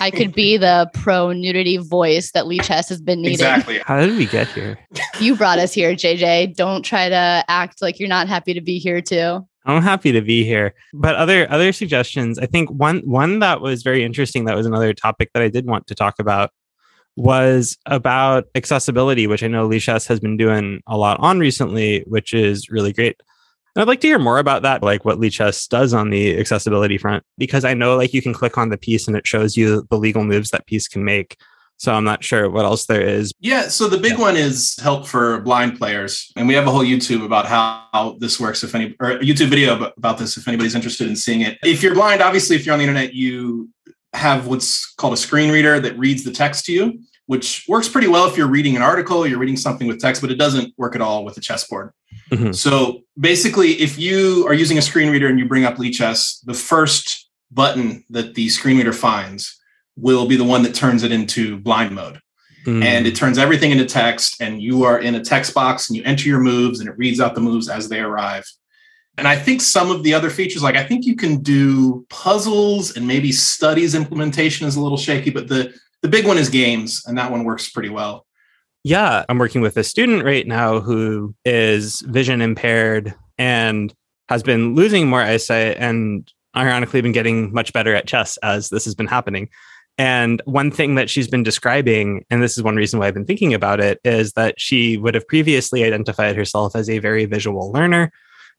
[0.00, 3.34] I could be the pro nudity voice that Lichess has been needing.
[3.34, 3.78] Exactly.
[3.78, 4.78] How did we get here?
[5.20, 6.54] You brought us here, JJ.
[6.54, 9.46] Don't try to act like you're not happy to be here too.
[9.66, 10.74] I'm happy to be here.
[10.92, 14.92] But other other suggestions, I think one one that was very interesting that was another
[14.92, 16.50] topic that I did want to talk about
[17.16, 22.34] was about accessibility, which I know Lichess has been doing a lot on recently, which
[22.34, 23.20] is really great.
[23.74, 26.96] And I'd like to hear more about that, like what Lichess does on the accessibility
[26.98, 29.86] front, because I know like you can click on the piece and it shows you
[29.90, 31.36] the legal moves that piece can make.
[31.76, 33.32] So I'm not sure what else there is.
[33.40, 33.62] Yeah.
[33.66, 34.20] So the big yeah.
[34.20, 36.32] one is help for blind players.
[36.36, 38.62] And we have a whole YouTube about how this works.
[38.62, 41.58] If any, or a YouTube video about this, if anybody's interested in seeing it.
[41.64, 43.70] If you're blind, obviously, if you're on the internet, you
[44.14, 48.08] have what's called a screen reader that reads the text to you, which works pretty
[48.08, 50.94] well if you're reading an article, you're reading something with text, but it doesn't work
[50.94, 51.90] at all with a chessboard.
[52.30, 52.52] Mm-hmm.
[52.52, 56.54] So basically, if you are using a screen reader and you bring up Lichess, the
[56.54, 59.60] first button that the screen reader finds
[59.96, 62.20] will be the one that turns it into blind mode.
[62.66, 62.82] Mm.
[62.82, 66.02] And it turns everything into text, and you are in a text box and you
[66.04, 68.44] enter your moves and it reads out the moves as they arrive.
[69.16, 72.96] And I think some of the other features, like I think you can do puzzles
[72.96, 75.72] and maybe studies implementation is a little shaky, but the
[76.02, 78.26] the big one is games, and that one works pretty well.
[78.82, 83.94] Yeah, I'm working with a student right now who is vision impaired and
[84.28, 88.84] has been losing more eyesight and ironically been getting much better at chess as this
[88.84, 89.48] has been happening.
[89.96, 93.24] And one thing that she's been describing, and this is one reason why I've been
[93.24, 97.72] thinking about it, is that she would have previously identified herself as a very visual
[97.72, 98.12] learner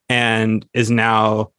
[0.09, 1.51] and is now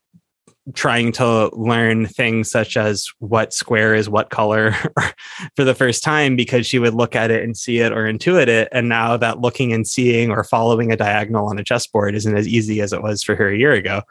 [0.74, 4.72] trying to learn things such as what square is what color
[5.56, 8.48] for the first time because she would look at it and see it or intuit
[8.48, 8.68] it.
[8.72, 12.48] And now that looking and seeing or following a diagonal on a chessboard isn't as
[12.48, 14.02] easy as it was for her a year ago.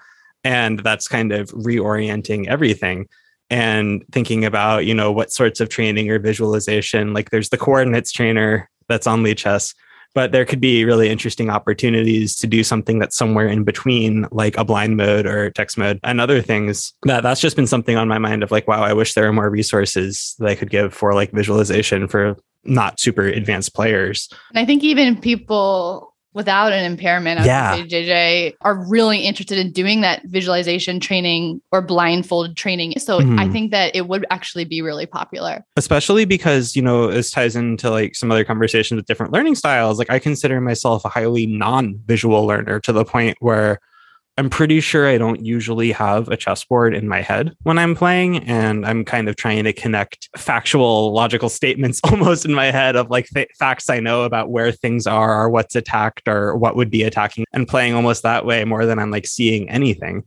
[0.44, 3.08] And that's kind of reorienting everything
[3.50, 7.14] and thinking about, you know, what sorts of training or visualization.
[7.14, 9.76] Like there's the coordinates trainer that's on Lichess
[10.16, 14.58] but there could be really interesting opportunities to do something that's somewhere in between like
[14.58, 16.00] a blind mode or text mode.
[16.04, 18.94] And other things that that's just been something on my mind of like wow i
[18.94, 23.28] wish there were more resources that i could give for like visualization for not super
[23.28, 24.30] advanced players.
[24.50, 27.78] And i think even people without an impairment, I yeah.
[27.78, 33.00] JJ are really interested in doing that visualization training or blindfold training.
[33.00, 33.40] So mm-hmm.
[33.40, 35.66] I think that it would actually be really popular.
[35.78, 39.98] Especially because, you know, this ties into like some other conversations with different learning styles.
[39.98, 43.80] Like I consider myself a highly non-visual learner to the point where
[44.38, 48.40] I'm pretty sure I don't usually have a chessboard in my head when I'm playing.
[48.40, 53.10] And I'm kind of trying to connect factual, logical statements almost in my head of
[53.10, 56.90] like th- facts I know about where things are, or what's attacked, or what would
[56.92, 60.24] be attacking, and playing almost that way more than I'm like seeing anything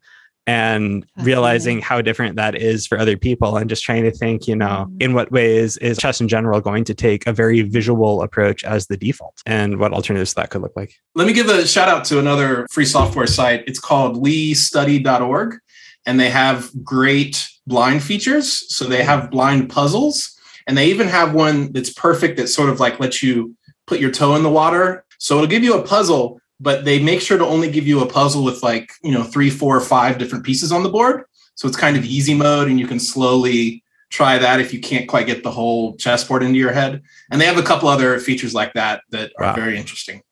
[0.49, 4.57] and realizing how different that is for other people and just trying to think you
[4.57, 4.97] know mm-hmm.
[4.99, 8.87] in what ways is chess in general going to take a very visual approach as
[8.87, 10.95] the default and what alternatives that could look like.
[11.15, 13.65] Let me give a shout out to another free software site.
[13.67, 15.59] It's called listudy.org
[16.07, 18.75] and they have great blind features.
[18.75, 20.35] So they have blind puzzles
[20.67, 23.55] and they even have one that's perfect that sort of like lets you
[23.87, 25.05] put your toe in the water.
[25.19, 28.07] So it'll give you a puzzle but they make sure to only give you a
[28.07, 31.25] puzzle with like you know three four five different pieces on the board.
[31.55, 35.09] So it's kind of easy mode and you can slowly try that if you can't
[35.09, 37.03] quite get the whole chessboard into your head.
[37.31, 39.55] And they have a couple other features like that that are wow.
[39.55, 40.23] very interesting.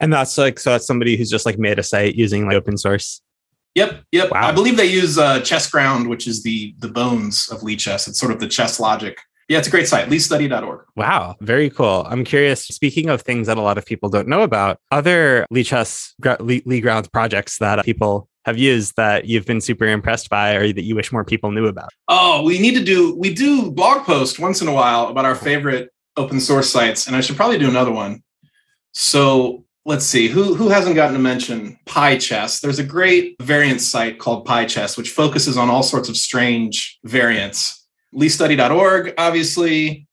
[0.00, 2.76] And that's like so that's somebody who's just like made a site using like open
[2.76, 3.22] source?
[3.74, 4.30] Yep yep.
[4.30, 4.48] Wow.
[4.48, 8.06] i believe they use uh, chessground which is the the bones of Lichess.
[8.08, 10.84] It's sort of the chess logic yeah, it's a great site, listudy.org.
[10.96, 12.06] Wow, very cool.
[12.08, 16.12] I'm curious, speaking of things that a lot of people don't know about, other Lichess
[16.40, 20.82] Lee Grounds projects that people have used that you've been super impressed by or that
[20.82, 21.90] you wish more people knew about?
[22.08, 25.34] Oh, we need to do, we do blog posts once in a while about our
[25.34, 28.22] favorite open source sites, and I should probably do another one.
[28.92, 32.60] So let's see who who hasn't gotten to mention PyChess.
[32.60, 37.81] There's a great variant site called PyChess, which focuses on all sorts of strange variants
[38.14, 40.06] listudy.org, obviously.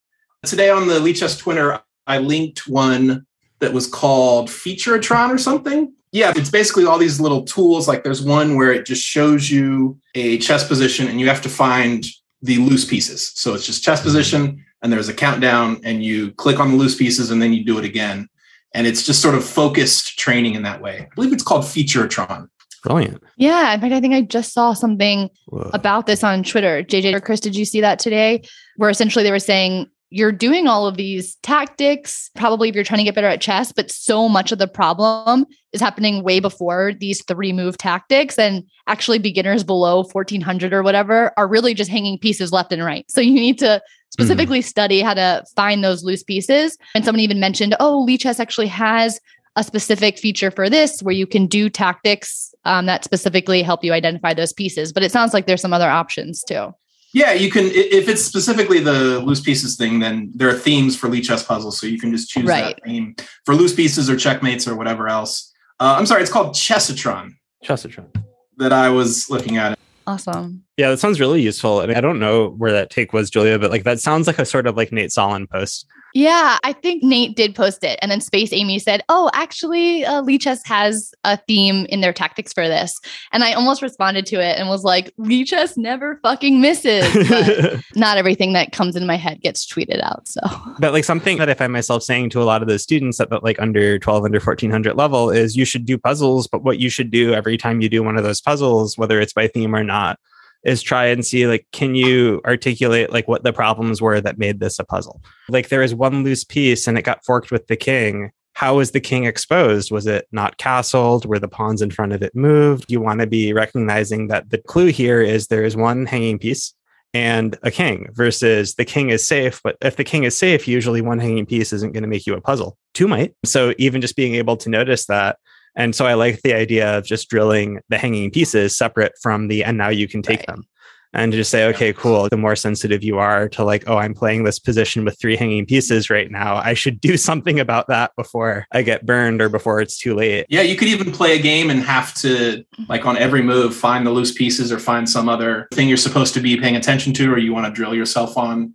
[0.45, 3.25] Today on the Lichess Twitter, I linked one
[3.59, 5.93] that was called Featuretron or something.
[6.11, 7.87] Yeah, it's basically all these little tools.
[7.87, 11.49] Like there's one where it just shows you a chess position and you have to
[11.49, 12.05] find
[12.41, 13.31] the loose pieces.
[13.35, 16.95] So it's just chess position and there's a countdown and you click on the loose
[16.95, 18.27] pieces and then you do it again.
[18.73, 21.07] And it's just sort of focused training in that way.
[21.11, 22.49] I believe it's called Featuretron.
[22.83, 23.23] Brilliant.
[23.37, 23.73] Yeah.
[23.73, 25.69] In fact, I think I just saw something Whoa.
[25.73, 26.83] about this on Twitter.
[26.83, 28.43] JJ or Chris, did you see that today?
[28.77, 32.99] Where essentially they were saying you're doing all of these tactics, probably if you're trying
[32.99, 36.93] to get better at chess, but so much of the problem is happening way before
[36.99, 38.39] these three move tactics.
[38.39, 43.05] And actually, beginners below 1400 or whatever are really just hanging pieces left and right.
[43.09, 44.63] So you need to specifically mm.
[44.63, 46.77] study how to find those loose pieces.
[46.95, 49.19] And someone even mentioned, oh, Lichess actually has
[49.55, 53.93] a specific feature for this where you can do tactics um, that specifically help you
[53.93, 54.93] identify those pieces.
[54.93, 56.73] But it sounds like there's some other options too.
[57.13, 57.65] Yeah, you can.
[57.65, 61.87] If it's specifically the loose pieces thing, then there are themes for Lichess puzzles, so
[61.87, 62.75] you can just choose right.
[62.75, 65.51] that theme for loose pieces or checkmates or whatever else.
[65.79, 67.31] Uh, I'm sorry, it's called Chessatron.
[67.65, 68.15] Chessatron.
[68.57, 69.79] That I was looking at.
[70.05, 70.63] Awesome.
[70.77, 71.79] Yeah, that sounds really useful.
[71.79, 74.37] I mean, I don't know where that take was, Julia, but like that sounds like
[74.37, 77.99] a sort of like Nate Solon post Yeah, I think Nate did post it.
[78.01, 80.23] And then Space Amy said, Oh, actually, uh,
[80.65, 82.99] has a theme in their tactics for this.
[83.31, 87.05] And I almost responded to it and was like, Lichess never fucking misses.
[87.29, 90.27] But not everything that comes in my head gets tweeted out.
[90.27, 90.41] So,
[90.79, 93.29] but like something that I find myself saying to a lot of those students at
[93.29, 96.47] the like under 12, under 1400 level is you should do puzzles.
[96.47, 99.33] But what you should do every time you do one of those puzzles, whether it's
[99.33, 100.19] by theme or not,
[100.63, 104.59] is try and see like can you articulate like what the problems were that made
[104.59, 105.21] this a puzzle?
[105.47, 108.31] Like there is one loose piece and it got forked with the king.
[108.53, 109.89] How was the king exposed?
[109.89, 111.25] Was it not castled?
[111.25, 112.91] Were the pawns in front of it moved?
[112.91, 116.73] You want to be recognizing that the clue here is there is one hanging piece
[117.13, 121.01] and a king versus the king is safe but if the king is safe usually
[121.01, 122.77] one hanging piece isn't going to make you a puzzle.
[122.93, 123.33] Two might.
[123.45, 125.37] So even just being able to notice that
[125.75, 129.63] and so I like the idea of just drilling the hanging pieces separate from the
[129.63, 130.47] and now you can take right.
[130.47, 130.67] them.
[131.11, 132.29] And just say, okay, cool.
[132.29, 135.65] The more sensitive you are to like, oh, I'm playing this position with three hanging
[135.65, 136.57] pieces right now.
[136.57, 140.45] I should do something about that before I get burned or before it's too late.
[140.49, 142.83] Yeah, you could even play a game and have to, mm-hmm.
[142.89, 146.35] like, on every move, find the loose pieces or find some other thing you're supposed
[146.35, 148.73] to be paying attention to or you want to drill yourself on.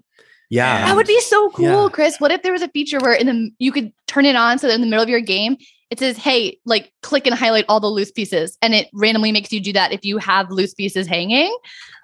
[0.50, 0.86] Yeah.
[0.86, 1.88] That would be so cool, yeah.
[1.88, 2.20] Chris.
[2.20, 4.66] What if there was a feature where in the you could turn it on so
[4.66, 5.56] that in the middle of your game
[5.94, 8.58] it says, hey, like click and highlight all the loose pieces.
[8.60, 11.56] And it randomly makes you do that if you have loose pieces hanging.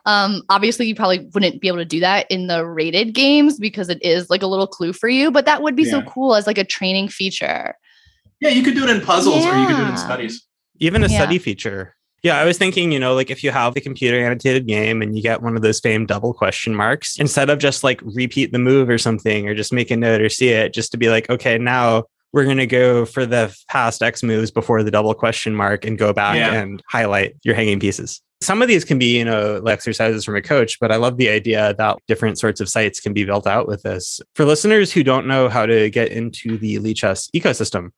[0.07, 3.89] Um, obviously, you probably wouldn't be able to do that in the rated games because
[3.89, 5.91] it is like a little clue for you, but that would be yeah.
[5.91, 7.75] so cool as like a training feature.
[8.41, 9.57] Yeah, you could do it in puzzles yeah.
[9.57, 10.47] or you could do it in studies.
[10.79, 11.19] Even a yeah.
[11.19, 11.97] study feature.
[12.23, 15.17] Yeah, I was thinking, you know, like if you have the computer annotated game and
[15.17, 18.59] you get one of those famed double question marks, instead of just like repeat the
[18.61, 21.29] move or something or just make a note or see it, just to be like,
[21.29, 25.55] okay, now we're going to go for the past X moves before the double question
[25.55, 26.53] mark and go back yeah.
[26.53, 28.23] and highlight your hanging pieces.
[28.43, 31.29] Some of these can be, you know, exercises from a coach, but I love the
[31.29, 34.21] idea that different sorts of sites can be built out with this.
[34.35, 37.91] For listeners who don't know how to get into the Lichess ecosystem,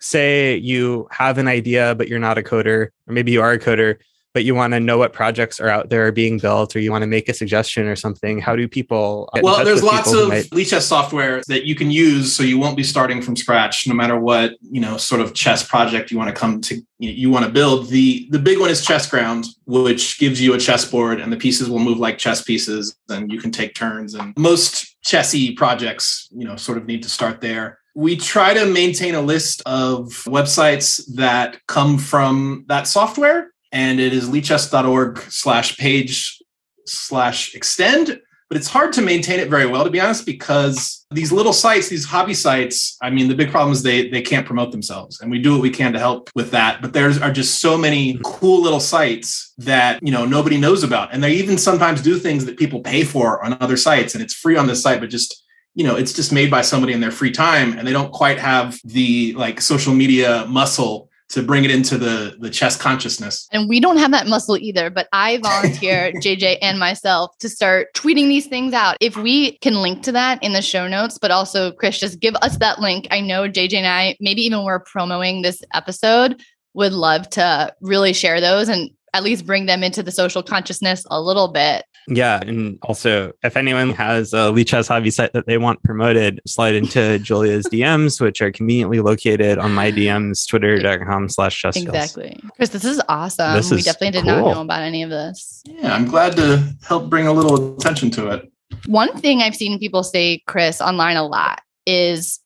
[0.00, 3.58] say you have an idea, but you're not a coder, or maybe you are a
[3.58, 3.96] coder,
[4.32, 7.02] but you want to know what projects are out there being built or you want
[7.02, 10.48] to make a suggestion or something how do people well there's lots of might...
[10.66, 14.18] chess software that you can use so you won't be starting from scratch no matter
[14.18, 17.50] what you know sort of chess project you want to come to you want to
[17.50, 17.88] build.
[17.88, 21.78] The the big one is chessground which gives you a chessboard and the pieces will
[21.78, 26.56] move like chess pieces and you can take turns and most chessy projects you know
[26.56, 27.78] sort of need to start there.
[27.94, 34.12] We try to maintain a list of websites that come from that software and it
[34.12, 36.42] is lichess.org slash page
[36.86, 41.30] slash extend but it's hard to maintain it very well to be honest because these
[41.30, 44.72] little sites these hobby sites i mean the big problem is they they can't promote
[44.72, 47.60] themselves and we do what we can to help with that but there's are just
[47.60, 52.02] so many cool little sites that you know nobody knows about and they even sometimes
[52.02, 55.00] do things that people pay for on other sites and it's free on this site
[55.00, 57.92] but just you know it's just made by somebody in their free time and they
[57.92, 62.76] don't quite have the like social media muscle to bring it into the the chess
[62.76, 63.48] consciousness.
[63.52, 67.88] And we don't have that muscle either, but I volunteer JJ and myself to start
[67.94, 68.96] tweeting these things out.
[69.00, 72.34] If we can link to that in the show notes, but also Chris just give
[72.36, 73.06] us that link.
[73.10, 76.42] I know JJ and I maybe even we're promoting this episode
[76.74, 81.04] would love to really share those and at least bring them into the social consciousness
[81.10, 81.84] a little bit.
[82.08, 82.40] Yeah.
[82.40, 87.18] And also, if anyone has a Lichess hobby site that they want promoted, slide into
[87.22, 91.76] Julia's DMs, which are conveniently located on my DMs, twitter.com slash chess.
[91.76, 92.40] Exactly.
[92.56, 93.54] Chris, this is awesome.
[93.54, 94.44] This we is definitely did cool.
[94.44, 95.62] not know about any of this.
[95.66, 95.94] Yeah.
[95.94, 98.50] I'm glad to help bring a little attention to it.
[98.86, 102.40] One thing I've seen people say, Chris, online a lot is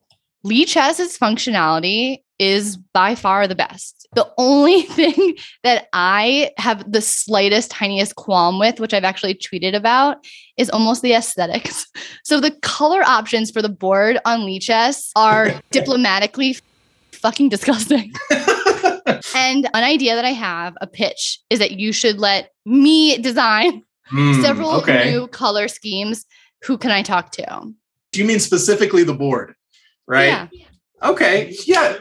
[0.44, 4.04] Lichess's functionality is by far the best.
[4.14, 9.74] The only thing that I have the slightest, tiniest qualm with, which I've actually tweeted
[9.74, 10.24] about,
[10.57, 11.87] is almost the aesthetics.
[12.27, 16.57] So the color options for the board on Lichess are diplomatically
[17.12, 18.14] fucking disgusting.
[19.35, 23.83] and an idea that I have, a pitch, is that you should let me design
[24.11, 25.11] mm, several okay.
[25.11, 26.24] new color schemes.
[26.62, 27.74] Who can I talk to?
[28.12, 29.55] Do you mean specifically the board?
[30.07, 30.27] Right?
[30.27, 30.48] Yeah.
[31.03, 31.55] Okay.
[31.66, 31.96] Yeah.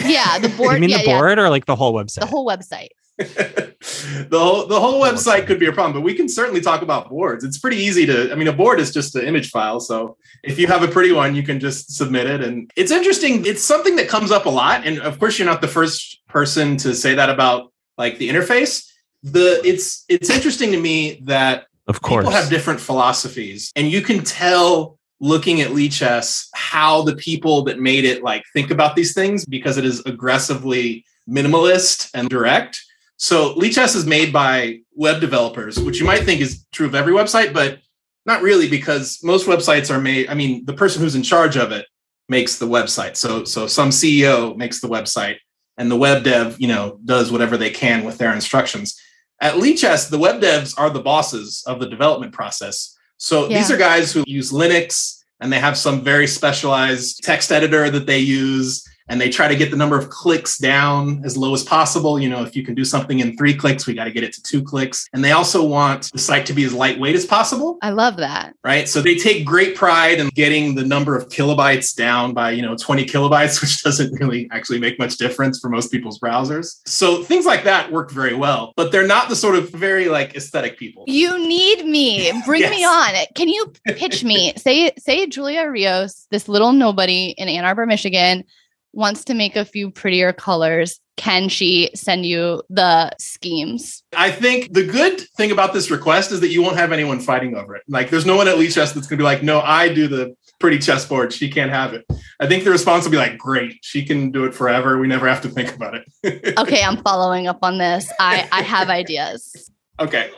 [0.00, 0.74] Yeah, the board.
[0.74, 1.44] you mean yeah, the board yeah.
[1.44, 2.20] or like the whole website?
[2.20, 2.88] The whole website.
[3.18, 7.10] the whole the whole website could be a problem, but we can certainly talk about
[7.10, 7.44] boards.
[7.44, 8.32] It's pretty easy to.
[8.32, 11.12] I mean, a board is just an image file, so if you have a pretty
[11.12, 12.42] one, you can just submit it.
[12.42, 13.44] And it's interesting.
[13.44, 16.76] It's something that comes up a lot, and of course, you're not the first person
[16.78, 18.90] to say that about like the interface.
[19.22, 24.00] The it's it's interesting to me that of course people have different philosophies, and you
[24.00, 29.14] can tell looking at Lichess how the people that made it like think about these
[29.14, 32.82] things because it is aggressively minimalist and direct.
[33.18, 37.12] So Lichess is made by web developers, which you might think is true of every
[37.12, 37.78] website, but
[38.26, 40.28] not really, because most websites are made.
[40.28, 41.86] I mean, the person who's in charge of it
[42.28, 43.16] makes the website.
[43.16, 45.36] So so some CEO makes the website,
[45.78, 49.00] and the web dev, you know, does whatever they can with their instructions.
[49.40, 52.96] At Lichess, the web devs are the bosses of the development process.
[53.22, 53.58] So yeah.
[53.58, 58.04] these are guys who use Linux and they have some very specialized text editor that
[58.04, 61.62] they use and they try to get the number of clicks down as low as
[61.62, 62.18] possible.
[62.18, 64.32] You know, if you can do something in three clicks, we got to get it
[64.32, 65.06] to two clicks.
[65.12, 67.76] And they also want the site to be as lightweight as possible.
[67.82, 68.54] I love that.
[68.64, 68.88] Right.
[68.88, 72.74] So they take great pride in getting the number of kilobytes down by, you know,
[72.74, 76.80] 20 kilobytes, which doesn't really actually make much difference for most people's browsers.
[76.86, 80.34] So things like that work very well, but they're not the sort of very like
[80.36, 81.04] aesthetic people.
[81.06, 82.32] You need me.
[82.46, 82.70] Bring yes.
[82.70, 83.26] me on.
[83.34, 84.54] Can you pitch me?
[84.56, 88.44] say, say Julia Rios, this little nobody in Ann Arbor, Michigan
[88.92, 94.02] wants to make a few prettier colors, can she send you the schemes?
[94.16, 97.54] I think the good thing about this request is that you won't have anyone fighting
[97.54, 97.82] over it.
[97.88, 100.34] Like, there's no one at Lichess that's going to be like, no, I do the
[100.58, 101.32] pretty chessboard.
[101.32, 102.06] She can't have it.
[102.40, 104.98] I think the response will be like, great, she can do it forever.
[104.98, 106.56] We never have to think about it.
[106.58, 108.10] okay, I'm following up on this.
[108.18, 109.70] I, I have ideas.
[110.00, 110.30] Okay.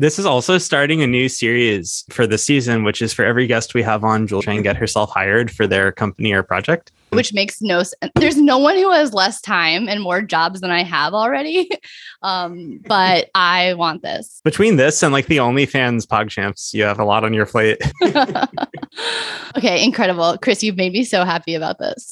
[0.00, 3.74] This is also starting a new series for the season, which is for every guest
[3.74, 6.92] we have on, Julia try and get herself hired for their company or project.
[7.10, 8.12] Which makes no sense.
[8.14, 11.68] There's no one who has less time and more jobs than I have already.
[12.20, 14.40] Um, but I want this.
[14.42, 17.80] Between this and like the OnlyFans PogChamps, you have a lot on your plate.
[19.56, 20.36] okay, incredible.
[20.38, 22.10] Chris, you've made me so happy about this.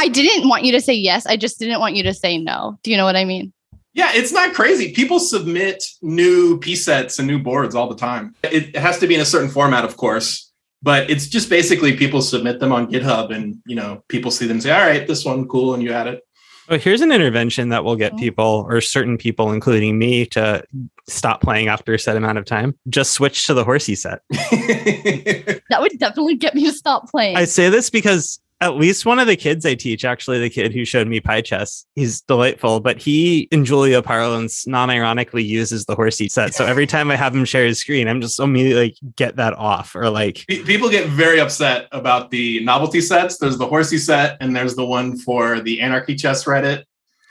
[0.00, 1.26] I didn't want you to say yes.
[1.26, 2.76] I just didn't want you to say no.
[2.82, 3.52] Do you know what I mean?
[3.94, 4.92] Yeah, it's not crazy.
[4.92, 8.34] People submit new piece sets and new boards all the time.
[8.42, 12.20] It has to be in a certain format, of course, but it's just basically people
[12.20, 15.46] submit them on GitHub and, you know, people see them say, all right, this one,
[15.46, 16.22] cool, and you add it.
[16.68, 18.16] Well, here's an intervention that will get oh.
[18.16, 20.64] people or certain people, including me, to
[21.06, 22.76] stop playing after a set amount of time.
[22.88, 24.22] Just switch to the horsey set.
[24.30, 27.36] that would definitely get me to stop playing.
[27.36, 30.72] I say this because at least one of the kids I teach, actually the kid
[30.72, 36.30] who showed me pychess, he's delightful, but he in Julia parlance non-ironically uses the horsey
[36.30, 36.54] set.
[36.54, 39.52] So every time I have him share his screen, I'm just immediately like get that
[39.52, 43.36] off or like people get very upset about the novelty sets.
[43.36, 46.84] There's the horsey set and there's the one for the anarchy chess Reddit.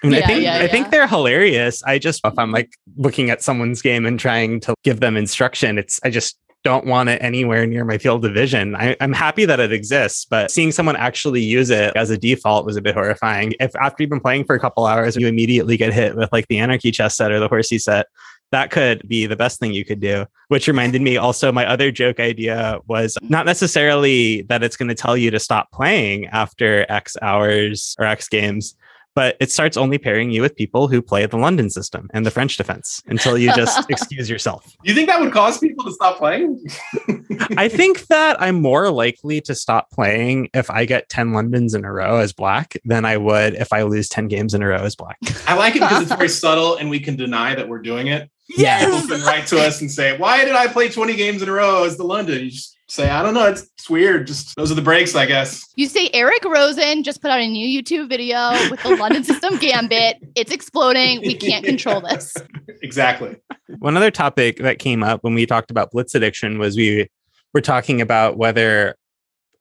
[0.03, 1.81] And yeah, I think yeah, I think they're hilarious.
[1.83, 5.79] I just if I'm like looking at someone's game and trying to give them instruction,
[5.79, 8.75] it's I just don't want it anywhere near my field of vision.
[8.75, 12.65] I, am happy that it exists, but seeing someone actually use it as a default
[12.65, 13.53] was a bit horrifying.
[13.59, 16.47] If after you've been playing for a couple hours, you immediately get hit with like
[16.47, 18.07] the anarchy chess set or the horsey set,
[18.51, 20.25] that could be the best thing you could do.
[20.47, 24.95] Which reminded me also, my other joke idea was not necessarily that it's going to
[24.95, 28.75] tell you to stop playing after X hours or X games,
[29.15, 32.31] but it starts only pairing you with people who play the London system and the
[32.31, 34.63] French defense until you just excuse yourself.
[34.83, 36.63] Do you think that would cause people to stop playing?
[37.57, 41.85] I think that I'm more likely to stop playing if I get 10 Londons in
[41.85, 44.83] a row as black than I would if I lose 10 games in a row
[44.83, 45.17] as black.
[45.47, 48.29] I like it because it's very subtle and we can deny that we're doing it.
[48.49, 48.85] Yes.
[48.85, 51.51] People can write to us and say, Why did I play 20 games in a
[51.51, 52.43] row as the London?
[52.43, 53.47] You just say, I don't know.
[53.47, 54.27] It's, it's weird.
[54.27, 55.65] Just those are the breaks, I guess.
[55.75, 59.57] You say Eric Rosen just put out a new YouTube video with the London System
[59.57, 60.17] Gambit.
[60.35, 61.21] It's exploding.
[61.21, 62.35] We can't control this.
[62.81, 63.37] exactly.
[63.79, 67.09] One other topic that came up when we talked about blitz addiction was we
[67.53, 68.95] were talking about whether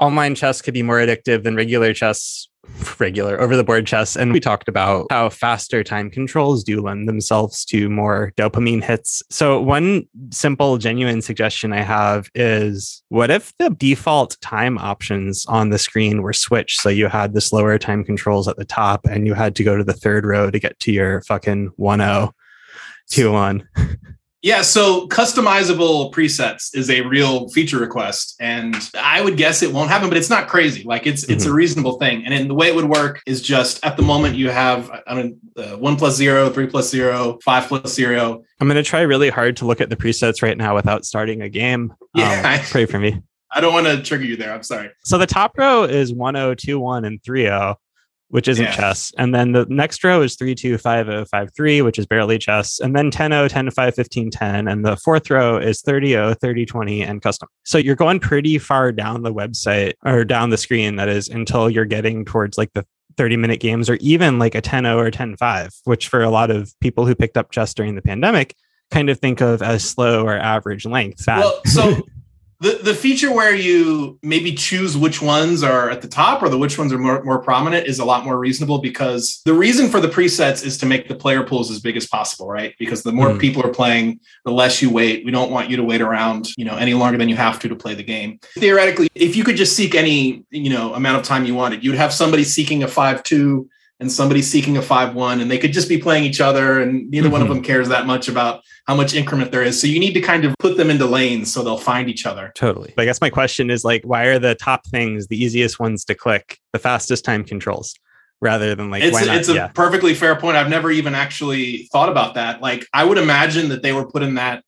[0.01, 2.49] online chess could be more addictive than regular chess
[2.99, 4.17] regular over the board chess.
[4.17, 9.23] And we talked about how faster time controls do lend themselves to more dopamine hits.
[9.31, 15.71] So, one simple, genuine suggestion I have is what if the default time options on
[15.71, 16.81] the screen were switched?
[16.81, 19.77] So, you had the slower time controls at the top and you had to go
[19.77, 22.35] to the third row to get to your fucking 1 0
[23.11, 23.69] 2 1.
[24.43, 29.89] Yeah, so customizable presets is a real feature request, and I would guess it won't
[29.89, 30.83] happen, but it's not crazy.
[30.83, 31.33] Like it's mm-hmm.
[31.33, 31.57] it's a mm-hmm.
[31.57, 34.91] reasonable thing, and the way it would work is just at the moment you have
[35.07, 38.43] I mean uh, one plus zero, three plus zero, five plus zero.
[38.61, 41.41] I'm going to try really hard to look at the presets right now without starting
[41.43, 41.95] a game.
[42.15, 43.23] Yeah, um, pray for me.
[43.55, 44.53] I don't want to trigger you there.
[44.53, 44.91] I'm sorry.
[45.05, 47.75] So the top row is 1021 and 30
[48.33, 48.75] which isn't yeah.
[48.75, 49.13] chess.
[49.19, 52.39] And then the next row is 3 2 5 0 5 3, which is barely
[52.39, 52.81] chess.
[52.81, 54.69] And then 10 0 10 5 15 10.
[54.69, 57.51] And the fourth row is 30 0 30 20 and custom.
[57.65, 61.69] So you're going pretty far down the website or down the screen, that is, until
[61.69, 62.87] you're getting towards like the
[63.19, 66.31] 30 minute games or even like a 10 0 or 10 5, which for a
[66.31, 68.57] lot of people who picked up chess during the pandemic
[68.91, 71.25] kind of think of as slow or average length.
[71.27, 72.07] Well, so
[72.63, 76.57] the the feature where you maybe choose which ones are at the top or the
[76.57, 80.01] which ones are more, more prominent is a lot more reasonable because the reason for
[80.01, 83.11] the presets is to make the player pools as big as possible right because the
[83.13, 83.41] more Mhm.
[83.41, 86.65] people are playing the less you wait we don't want you to wait around you
[86.65, 89.57] know any longer than you have to to play the game theoretically if you could
[89.57, 92.87] just seek any you know amount of time you wanted you'd have somebody seeking a
[92.89, 93.67] 5-2
[93.99, 97.29] and somebody seeking a 5-1 and they could just be playing each other and neither
[97.31, 97.55] one of Mhm.
[97.55, 100.45] them cares that much about how much increment there is so you need to kind
[100.45, 102.93] of put them into lanes so they'll find each other Totally.
[102.97, 106.05] But I guess my question is like, why are the top things the easiest ones
[106.07, 107.95] to click, the fastest time controls,
[108.41, 109.37] rather than like it's, why not?
[109.37, 109.69] it's a yeah.
[109.69, 110.57] perfectly fair point.
[110.57, 112.61] I've never even actually thought about that.
[112.61, 114.65] Like, I would imagine that they were put in that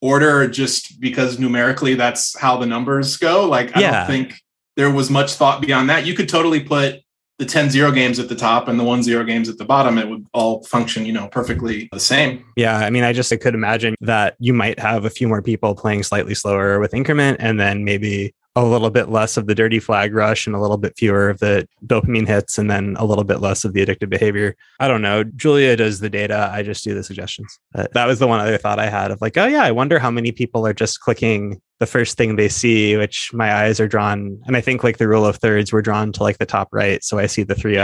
[0.00, 3.48] order just because numerically that's how the numbers go.
[3.48, 3.90] Like, I Yeah.
[3.92, 4.34] don't think
[4.76, 6.04] there was much thought beyond that.
[6.06, 7.00] You could totally put
[7.38, 9.98] the 10 0 games at the top and the 1 0 games at the bottom.
[9.98, 12.44] It would all function, you know, perfectly the same.
[12.56, 15.42] Yeah, I mean, I just I could imagine that you might have a few more
[15.42, 19.54] people playing slightly slower with increment, and then maybe a little bit less of the
[19.54, 23.04] dirty flag rush and a little bit fewer of the dopamine hits, and then a
[23.04, 24.54] little bit less of the addictive behavior.
[24.78, 25.24] I don't know.
[25.24, 26.50] Julia does the data.
[26.52, 27.58] I just do the suggestions.
[27.72, 30.10] That was the one other thought I had of like, oh yeah, I wonder how
[30.10, 34.40] many people are just clicking the first thing they see, which my eyes are drawn,
[34.46, 37.02] and I think like the rule of thirds, we're drawn to like the top right,
[37.02, 37.76] so I see the three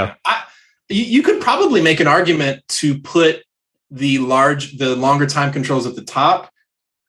[0.88, 3.42] you, you could probably make an argument to put
[3.90, 6.49] the large, the longer time controls at the top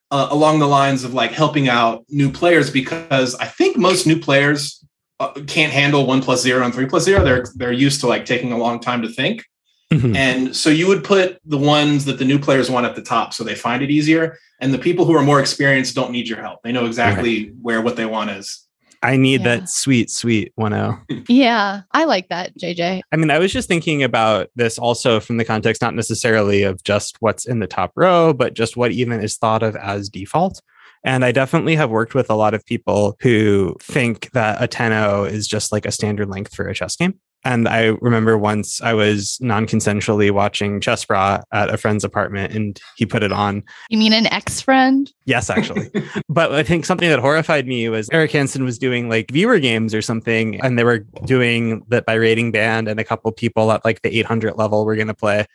[0.10, 4.20] uh, along the lines of like helping out new players because I think most new
[4.20, 4.84] players
[5.20, 7.24] uh, can't handle one plus zero and three plus zero.
[7.24, 9.46] They're they're used to like taking a long time to think,
[9.92, 10.16] Mhm.
[10.16, 13.34] and so you would put the ones that the new players want at the top,
[13.34, 14.38] so they find it easier.
[14.62, 17.82] And the people who are more experienced don't need your help; they know exactly where
[17.82, 18.66] what they want is.
[19.02, 19.56] I need Yeah.
[19.60, 20.98] that sweet, sweet one oh.
[21.30, 23.02] Yeah, I like that, JJ.
[23.12, 26.84] I mean, I was just thinking about this also from the context, not necessarily of
[26.84, 30.62] just what's in the top row, but just what even is thought of as default.
[31.06, 34.92] And I definitely have worked with a lot of people who think that a 10
[35.28, 37.14] is just like a standard length for a chess game.
[37.46, 42.80] And I remember once I was non consensually watching Chessbrah at a friend's apartment and
[42.98, 43.64] he put it on.
[43.90, 45.12] You mean an ex friend?
[45.26, 45.90] Yes, actually.
[46.30, 49.94] but I think something that horrified me was Eric Hansen was doing like viewer games
[49.94, 53.86] or something, and they were doing that by rating band, and a couple people at
[53.86, 55.46] like the 800 level were going to play.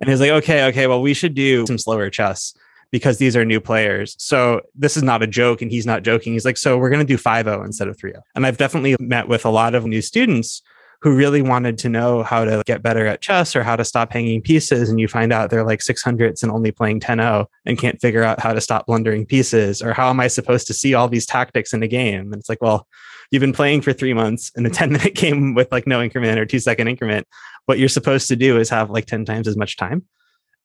[0.00, 2.54] And he was like, okay, okay, well, we should do some slower chess
[2.90, 4.16] because these are new players.
[4.18, 6.32] So this is not a joke, and he's not joking.
[6.32, 8.22] He's like, so we're going to do 5 0 instead of 3 0.
[8.34, 10.62] And I've definitely met with a lot of new students
[11.04, 14.10] who really wanted to know how to get better at chess or how to stop
[14.10, 14.88] hanging pieces.
[14.88, 18.22] And you find out they're like 600s and only playing 10 0 and can't figure
[18.22, 19.82] out how to stop blundering pieces.
[19.82, 22.32] Or how am I supposed to see all these tactics in a game?
[22.32, 22.88] And it's like, well,
[23.30, 26.38] you've been playing for three months in a 10 minute game with like no increment
[26.38, 27.28] or two second increment.
[27.66, 30.06] What you're supposed to do is have like 10 times as much time.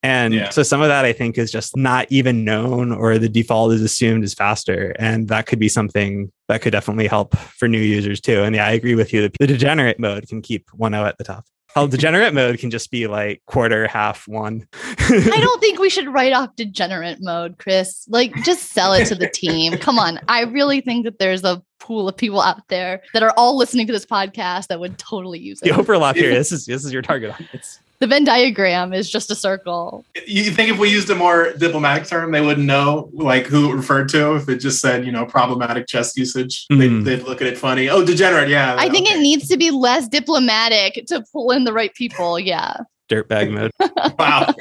[0.02, 0.50] And Yeah.
[0.50, 3.82] so some of that I think is just not even known or the default is
[3.82, 4.96] assumed is faster.
[4.98, 8.44] And that could be something that could definitely help for new users too.
[8.44, 9.30] And yeah, I agree with you.
[9.40, 11.46] The degenerate mode can keep 1 0 at the top.
[11.76, 14.68] Hell, degenerate mode can just be like quarter, half, one.
[14.74, 18.06] I don't think we should write off degenerate mode, Chris.
[18.08, 19.74] Like, just sell it to the team.
[19.78, 20.20] Come on.
[20.28, 23.86] I really think that there's a pool of people out there that are all listening
[23.88, 25.66] to this podcast that would totally use it.
[25.66, 25.78] the it.
[25.78, 26.32] overlap here.
[26.34, 27.80] This is this is your target audience.
[28.00, 30.06] The Venn diagram is just a circle.
[30.26, 33.76] You think if we used a more diplomatic term, they wouldn't know like who it
[33.76, 34.36] referred to?
[34.36, 37.04] If it just said, you know, problematic chess usage, Mm.
[37.04, 37.90] they'd, they'd look at it funny.
[37.90, 38.76] Oh, degenerate, yeah.
[38.80, 39.18] I think okay.
[39.18, 42.40] it needs to be less diplomatic to pull in the right people.
[42.40, 42.78] Yeah.
[43.10, 43.72] Dirtbag mode.
[44.18, 44.54] Wow.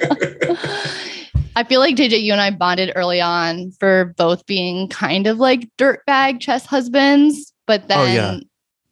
[1.54, 5.38] I feel like JJ, you and I bonded early on for both being kind of
[5.38, 8.38] like dirtbag chess husbands, but Oh, then yeah.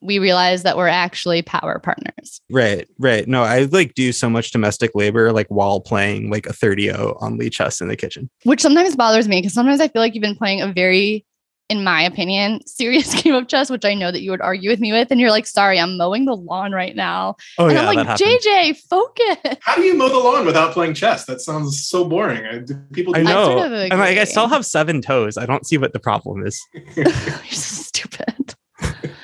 [0.03, 2.41] We realized that we're actually power partners.
[2.51, 3.27] Right, right.
[3.27, 7.39] No, I like do so much domestic labor like while playing like a 30 on
[7.39, 8.29] Lichess in the kitchen.
[8.45, 11.25] which sometimes bothers me because sometimes I feel like you've been playing a very,
[11.69, 14.81] in my opinion, serious game of chess, which I know that you would argue with
[14.81, 15.11] me with.
[15.11, 17.37] And you're like, sorry, I'm mowing the lawn right now.
[17.59, 18.39] Oh and yeah, I'm that like, happened.
[18.45, 19.59] JJ, focus.
[19.63, 21.25] How do you mow the lawn without playing chess?
[21.25, 22.45] That sounds so boring.
[22.45, 23.45] I, do people do I I know.
[23.47, 25.37] sort of and like I still have seven toes.
[25.39, 26.61] I don't see what the problem is.
[26.95, 27.07] you're
[27.51, 28.55] so stupid.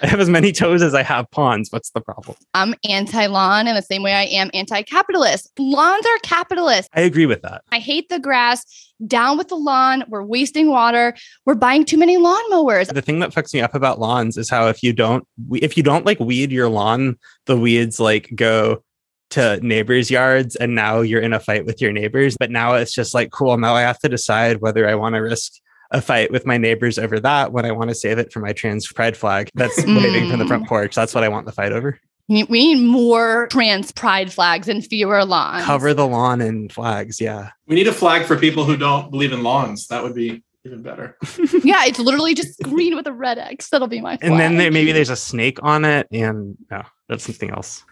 [0.02, 1.70] I have as many toes as I have pawns.
[1.70, 2.36] What's the problem?
[2.54, 5.52] I'm anti lawn in the same way I am anti capitalist.
[5.58, 6.88] Lawns are capitalist.
[6.92, 7.62] I agree with that.
[7.70, 8.64] I hate the grass.
[9.06, 10.04] Down with the lawn.
[10.08, 11.14] We're wasting water.
[11.44, 12.92] We're buying too many lawnmowers.
[12.92, 15.82] The thing that fucks me up about lawns is how if you don't if you
[15.82, 18.82] don't like weed your lawn, the weeds like go
[19.30, 22.36] to neighbors' yards and now you're in a fight with your neighbors.
[22.38, 23.56] But now it's just like cool.
[23.56, 25.54] Now I have to decide whether I want to risk
[25.92, 28.52] a fight with my neighbors over that when I want to save it for my
[28.52, 30.94] trans pride flag that's waving from the front porch.
[30.94, 32.00] That's what I want the fight over.
[32.28, 35.64] We we need more trans pride flags and fewer lawns.
[35.64, 37.20] Cover the lawn in flags.
[37.20, 37.50] Yeah.
[37.66, 39.88] We need a flag for people who don't believe in lawns.
[39.88, 41.16] That would be even better.
[41.64, 43.68] yeah, it's literally just green with a red X.
[43.68, 44.16] That'll be my.
[44.16, 44.30] Flag.
[44.30, 47.84] And then there, maybe there's a snake on it, and no, that's something else.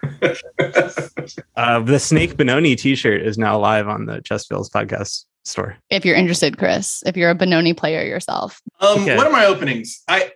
[1.57, 5.77] Uh, the Snake Benoni T-shirt is now live on the Chess Feels podcast store.
[5.91, 8.61] if you're interested, Chris, if you're a Benoni player yourself.
[8.81, 9.17] Um, Okay.
[9.17, 10.03] what are my openings?
[10.09, 10.33] I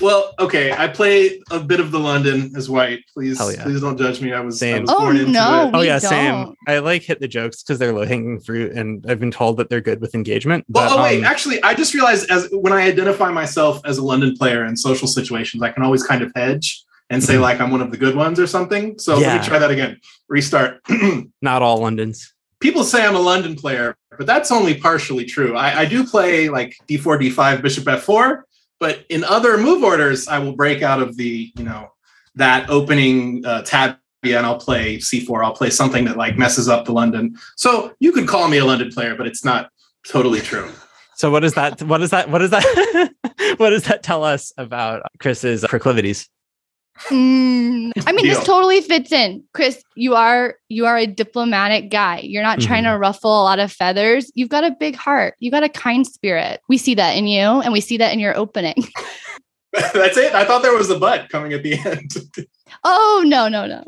[0.00, 3.00] well, okay, I play a bit of the London as white.
[3.12, 3.62] Please, yeah.
[3.62, 4.32] please don't judge me.
[4.32, 4.82] I was, I Same.
[4.82, 5.68] was Oh, born into no.
[5.68, 5.74] it.
[5.74, 6.32] Oh yeah, same.
[6.46, 6.56] don't.
[6.66, 9.68] I like hit the jokes because they're low hanging fruit, and I've been told that
[9.68, 10.64] they're good with engagement.
[10.70, 14.02] Well, oh wait, um, actually, I just realized as when I identify myself as a
[14.02, 17.40] London player in social situations, I can always kind of hedge and say Mhm.
[17.42, 18.98] like I'm one of the good ones or something.
[18.98, 20.00] So let me try that again.
[20.30, 20.80] Restart.
[21.42, 22.32] not all Londons.
[22.60, 25.56] People say I'm a London player, but that's only partially true.
[25.56, 28.42] I, I do play like d4, d5, bishop f4,
[28.78, 31.92] but in other move orders, I will break out of the you know
[32.34, 33.96] that opening uh, tab.
[34.22, 35.44] and I'll play c4.
[35.44, 37.36] I'll play something that like messes up the London.
[37.56, 39.70] So you could call me a London player, but it's not
[40.06, 40.70] totally true.
[41.16, 41.82] So what is that?
[41.82, 42.30] What is that?
[42.30, 43.12] What is that?
[43.58, 46.28] what does that tell us about Chris's proclivities?
[47.08, 49.82] Mm, I mean, this totally fits in, Chris.
[49.94, 52.20] You are you are a diplomatic guy.
[52.20, 52.92] You're not trying Mm-hmm.
[52.94, 54.30] to ruffle a lot of feathers.
[54.34, 55.34] You've got a big heart.
[55.38, 56.60] You got a kind spirit.
[56.68, 58.74] We see that in you, and we see that in your opening.
[59.72, 60.34] That's it.
[60.34, 62.10] I thought there was a butt coming at the end.
[62.84, 63.84] oh no, no, no.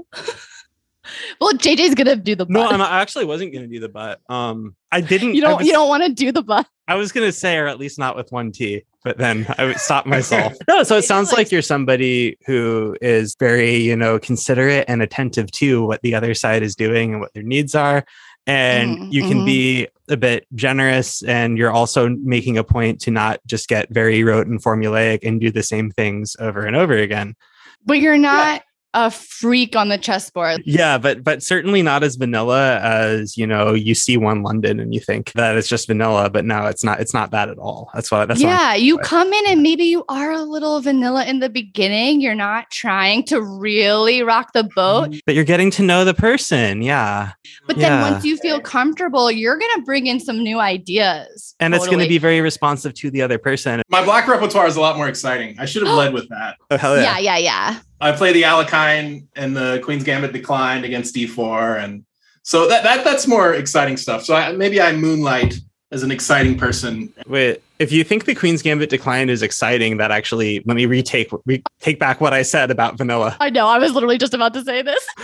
[1.41, 2.53] Well, JJ's gonna do the butt.
[2.53, 2.67] No.
[2.69, 4.21] I'm, I actually wasn't going to do the butt.
[4.29, 5.35] Um, I didn't.
[5.35, 6.67] you don't was, you don't want to do the butt.
[6.89, 9.65] I was going to say, or at least not with one T, but then I
[9.65, 10.55] would stop myself.
[10.69, 14.85] no, so it It's sounds like- like you're somebody who is very, you know, considerate
[14.89, 18.05] and attentive to what the other side is doing and what their needs are.
[18.47, 19.47] And Mhm, you can mhm.
[19.47, 24.25] be a bit generous, and you're also making a point to not just get very
[24.25, 27.37] rote and formulaic and do the same things over and over again.
[27.87, 28.63] But you're not
[28.95, 30.63] a freak on the chessboard.
[30.67, 33.73] Yeah, but but certainly not as vanilla as you know.
[33.73, 37.01] You see one London and you think that it's just vanilla, but no, it's not.
[37.01, 37.91] It's not that at all.
[37.95, 38.27] That's why.
[38.27, 41.41] That's why I'm- yeah, you come in and maybe you are a little vanilla in
[41.41, 42.21] the beginning.
[42.21, 45.11] You're not trying to really rock the boat.
[45.11, 45.19] Mm-hmm.
[45.27, 46.83] but you're getting to know the person.
[46.83, 47.33] Yeah,
[47.67, 48.11] But then Yeah.
[48.11, 51.55] once you feel comfortable, you're going to bring in some new ideas.
[51.61, 53.83] and it's going to be very responsive to the other person.
[53.89, 55.57] My black repertoire is a lot more exciting.
[55.59, 56.57] I should have led with that.
[56.71, 57.19] Oh hell yeah.
[57.19, 57.79] yeah, yeah, yeah.
[58.03, 62.05] I play the Alekhine and the Queen's Gambit declined against D4, and
[62.43, 64.25] so that, that that's more exciting stuff.
[64.25, 65.55] So I, maybe I moonlight
[65.93, 67.13] as an exciting person.
[67.29, 71.31] Wait, if you think the Queen's Gambit decline is exciting, that actually let me retake
[71.45, 73.37] re- take back what I said about vanilla.
[73.41, 73.67] I know.
[73.67, 75.05] I was literally just about to say this.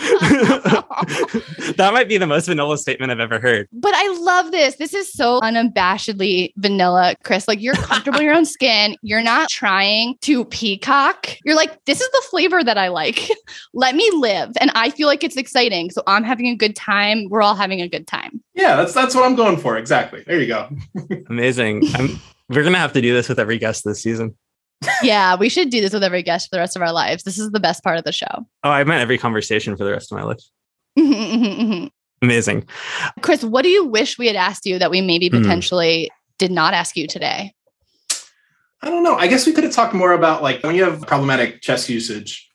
[1.76, 3.68] that might be the most vanilla statement I've ever heard.
[3.72, 4.74] But I love this.
[4.76, 7.46] This is so unabashedly vanilla, Chris.
[7.46, 8.96] Like you're comfortable in your own skin.
[9.02, 11.36] You're not trying to peacock.
[11.44, 13.30] You're like, this is the flavor that I like.
[13.72, 14.50] Let me live.
[14.60, 15.90] And I feel like it's exciting.
[15.90, 17.28] So I'm having a good time.
[17.30, 18.42] We're all having a good time.
[18.58, 19.76] Yeah, that's that's what I'm going for.
[19.78, 20.24] Exactly.
[20.26, 20.68] There you go.
[21.30, 21.84] Amazing.
[21.94, 24.36] I'm, we're gonna have to do this with every guest this season.
[25.02, 27.22] Yeah, we should do this with every guest for the rest of our lives.
[27.22, 28.26] This is the best part of the show.
[28.64, 30.42] Oh, I meant every conversation for the rest of my life.
[32.22, 32.66] Amazing.
[33.22, 35.40] Chris, what do you wish we had asked you that we maybe Hmm.
[35.42, 37.54] potentially did not ask you today?
[38.82, 39.16] I don't know.
[39.16, 42.48] I guess we could have talked more about like when you have problematic chess usage.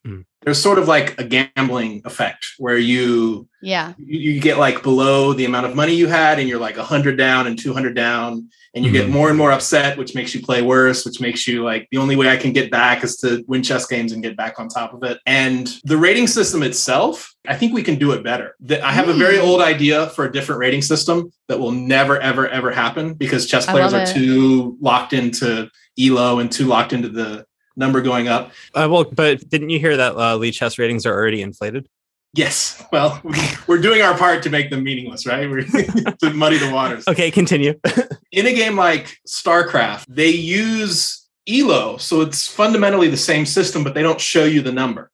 [0.45, 3.93] There's sort of like a gambling effect where you Yeah.
[3.97, 7.17] you, you get like below the amount of money you had and you're like 100
[7.17, 9.11] down and 200 down and you get Mhm.
[9.11, 12.15] more and more upset which makes you play worse which makes you like the only
[12.17, 14.93] way i can get back is to win chess games and get back on top
[14.93, 18.85] of it and the rating system itself i think we can do it better The-
[18.85, 19.43] i have a very Mm.
[19.43, 23.65] old idea for a different rating system that will never ever ever happen because chess
[23.65, 24.13] players are it.
[24.13, 27.45] too locked into elo and too locked into the
[27.75, 31.41] number going up Uh, well, but didn't you hear that uh, Lichess ratings are already
[31.41, 31.87] inflated?
[32.35, 33.21] yes well
[33.67, 35.61] we're doing our part to make them meaningless right we're
[36.19, 37.79] to muddy the waters Okay, continue.
[38.31, 41.97] in a game like StarCraft, they use ELO.
[41.97, 45.11] So it's fundamentally the same system, but they don't show you the number.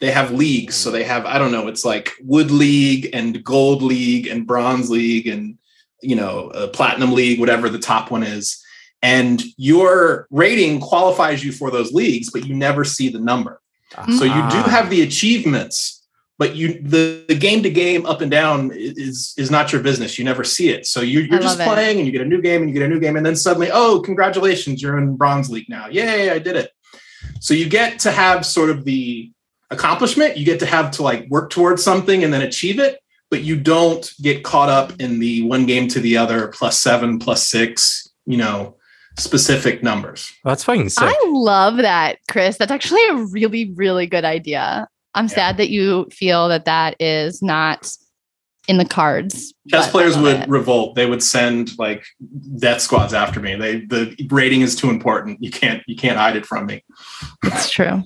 [0.00, 0.74] They have leagues.
[0.74, 4.90] So they have, I don't know, it's like Wood League and Gold League and Bronze
[4.90, 5.58] League and,
[6.02, 8.60] you know, a Platinum League, whatever the top one is.
[9.02, 13.60] And your rating qualifies you for those leagues, but you never see the number.
[14.18, 14.68] So you do Ah.
[14.68, 16.02] have the achievements,
[16.38, 20.18] but you the, the game to game up and down is is not your business.
[20.18, 20.86] You never see it.
[20.86, 21.72] So you, you're just love it.
[21.72, 23.36] playing and you get a new game and you get a new game and then
[23.36, 25.86] suddenly, oh, congratulations, you're in bronze league now.
[25.88, 26.72] Yay, I did it.
[27.40, 29.30] So you get to have sort of the
[29.70, 30.36] accomplishment.
[30.36, 32.98] You get to have to like work towards something and then achieve it,
[33.30, 37.18] but you don't get caught up in the one game to the other plus seven,
[37.18, 38.75] plus six, you know,
[39.18, 40.32] specific numbers.
[40.44, 41.04] Oh, that's fucking sick.
[41.08, 42.58] I love that, Chris.
[42.58, 44.88] That's actually a really, really good idea.
[45.14, 45.30] I'm Yeah.
[45.34, 47.90] sad that you feel that that is not
[48.68, 49.54] in the cards.
[49.70, 50.48] Chess players would it.
[50.48, 50.96] revolt.
[50.96, 52.04] They would send like
[52.58, 53.54] death squads after me.
[53.54, 55.42] They the rating is too important.
[55.42, 56.82] You can't you can't hide it from me.
[57.42, 58.02] That's true.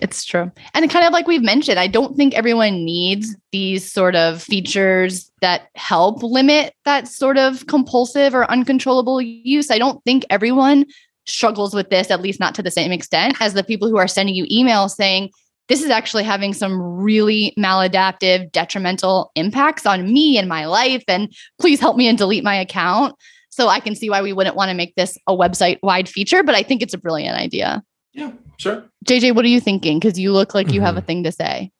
[0.00, 0.50] It's true.
[0.74, 5.30] And kind of like we've mentioned, I don't think everyone needs these sort of features
[5.40, 9.70] that help limit that sort of compulsive or uncontrollable use.
[9.70, 10.86] I don't think everyone
[11.26, 14.08] struggles with this, at least not to the same extent as the people who are
[14.08, 15.30] sending you emails saying,
[15.68, 21.04] this is actually having some really maladaptive, detrimental impacts on me and my life.
[21.06, 23.14] And please help me and delete my account.
[23.50, 26.42] So I can see why we wouldn't want to make this a website wide feature,
[26.42, 27.82] but I think it's a brilliant idea.
[28.12, 28.84] Yeah, sure.
[29.06, 29.98] JJ, what are you thinking?
[29.98, 30.86] Because you look like you mm-hmm.
[30.86, 31.06] have a mm-hmm.
[31.06, 31.72] thing to say.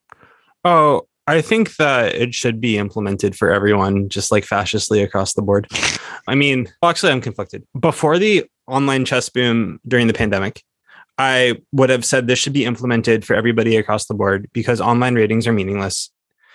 [0.65, 5.43] Oh, I think that it should be implemented for everyone, just like fascistly across the
[5.43, 5.69] board.
[6.27, 7.67] I mean, well, actually, I'm conflicted.
[7.79, 10.63] Before the online chess boom during the pandemic,
[11.19, 15.15] I would have said this should be implemented for everybody across the board because online
[15.15, 16.11] ratings are meaningless.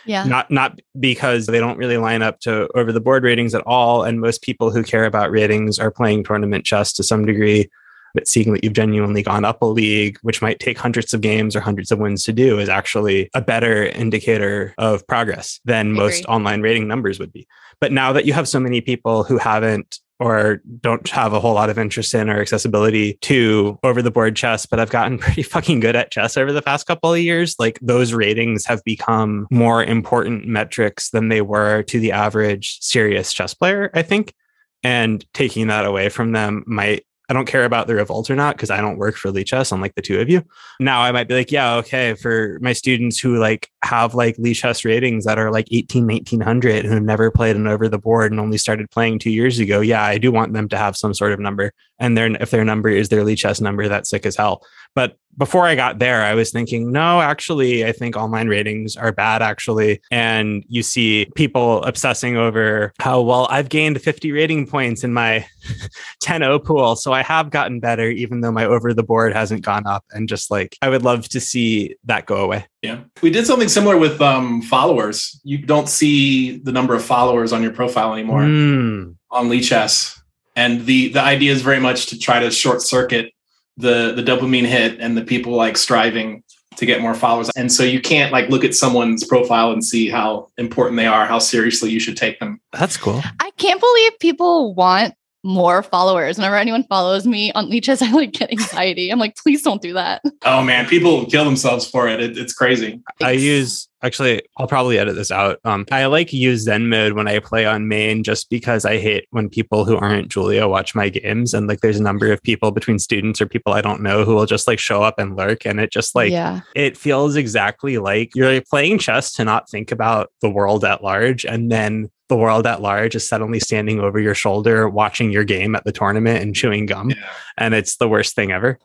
[0.05, 0.23] Yeah.
[0.23, 4.03] Not not because they don't really line up to over the board ratings at all.
[4.03, 7.69] And most people who care about ratings are playing tournament chess to some degree
[8.18, 11.55] but seeing that you've genuinely gone up a league, which might take hundreds of games
[11.55, 16.26] or hundreds of wins to do, is actually a better indicator of progress than most
[16.26, 17.47] online rating numbers would be.
[17.80, 21.53] But now that you have so many people who haven't or don't have a whole
[21.53, 25.43] lot of interest in or accessibility to over the board chess, but I've gotten pretty
[25.43, 27.55] fucking good at chess over the past couple of years.
[27.59, 33.32] Like those ratings have become more important metrics than they were to the average serious
[33.32, 34.34] chess player, I think.
[34.82, 38.55] And taking that away from them might I don't care about the revolt or not
[38.55, 40.43] because I don't work for Lichess, unlike the two of you.
[40.80, 44.86] Now I might be like, yeah, okay, for my students who like have like Lichess
[44.86, 48.57] ratings that are like 18, 1900 who never played an over the board and only
[48.57, 49.82] started playing two years ago.
[49.82, 51.73] Yeah, I do want them to have some sort of number.
[51.99, 54.63] And their if their number is their Lichess number, that's sick as hell.
[54.95, 59.11] But before I got there, I was thinking, no, actually, I think online ratings are
[59.11, 60.01] bad, actually.
[60.09, 65.45] And you see people obsessing over how, well, I've gained 50 rating points in my
[66.21, 66.95] 10 0 pool.
[66.95, 70.05] So I have gotten better, even though my over the board hasn't gone up.
[70.11, 72.65] And just like, I would love to see that go away.
[72.82, 72.99] Yeah.
[73.22, 75.39] We did something similar with um, followers.
[75.43, 79.15] You don't see the number of followers on your profile anymore mm.
[79.32, 80.20] on Lichess.
[80.55, 83.34] And the, the idea is very much to try to short circuit
[83.78, 86.43] the the dopamine hit and the people like striving
[86.78, 87.49] to get more followers.
[87.55, 91.26] And so you can't like look at someone's profile and see how important they are,
[91.26, 92.59] how seriously you should take them.
[92.74, 93.22] That's cool.
[93.39, 95.13] I can't believe people want
[95.47, 96.37] more followers.
[96.37, 99.09] Whenever anyone follows me on Lichess, I like get anxiety.
[99.09, 100.21] I'm like, please don't do that.
[100.43, 102.21] Oh man, people kill themselves for it.
[102.21, 103.01] it it's crazy.
[103.21, 105.59] I use actually I'll probably edit this out.
[105.63, 109.27] Um, I like use Zen mode when I play on main just because I hate
[109.31, 112.71] when people who aren't Julia watch my games and like there's a number of people
[112.71, 115.65] between students or people I don't know who will just like show up and lurk
[115.65, 116.61] and it just like yeah.
[116.75, 121.03] it feels exactly like you're like playing chess to not think about the world at
[121.03, 125.43] large and then the world at large is suddenly standing over your shoulder watching your
[125.43, 127.30] game at the tournament and chewing gum yeah.
[127.57, 128.80] and it's the worst thing ever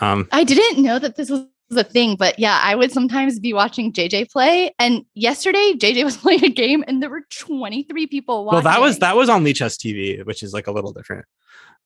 [0.00, 3.52] um, i didn't know that this was a thing but yeah i would sometimes be
[3.52, 8.44] watching jj play and yesterday jj was playing a game and there were 23 people
[8.44, 11.24] watching well that was that was on Lichess tv which is like a little different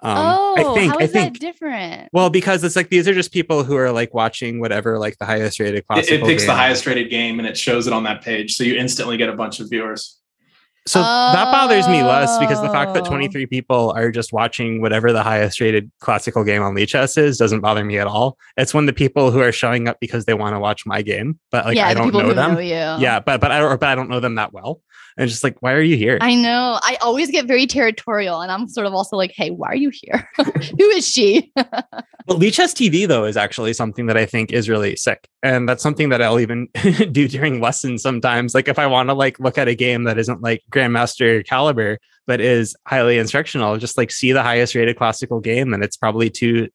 [0.02, 2.10] um, oh, I think, how is I think, that different?
[2.12, 5.24] Well, because it's like these are just people who are like watching whatever, like the
[5.24, 6.18] highest rated classical.
[6.18, 6.48] It, it picks game.
[6.48, 9.30] the highest rated game and it shows it on that page, so you instantly get
[9.30, 10.18] a bunch of viewers.
[10.86, 11.02] So oh.
[11.02, 15.22] that bothers me less because the fact that 23 people are just watching whatever the
[15.22, 18.38] highest rated classical game on Lichess is doesn't bother me at all.
[18.56, 21.40] It's when the people who are showing up because they want to watch my game,
[21.50, 22.54] but like yeah, I don't know them.
[22.54, 24.80] Know yeah, but but I don't but I don't know them that well.
[25.18, 26.18] And just like, why are you here?
[26.20, 26.78] I know.
[26.82, 29.90] I always get very territorial, and I'm sort of also like, hey, why are you
[29.90, 30.28] here?
[30.36, 31.50] Who is she?
[31.56, 35.82] well, Lichess TV though is actually something that I think is really sick, and that's
[35.82, 36.68] something that I'll even
[37.12, 38.54] do during lessons sometimes.
[38.54, 41.98] Like if I want to like look at a game that isn't like grandmaster caliber
[42.26, 46.28] but is highly instructional just like see the highest rated classical game and it's probably
[46.28, 46.68] two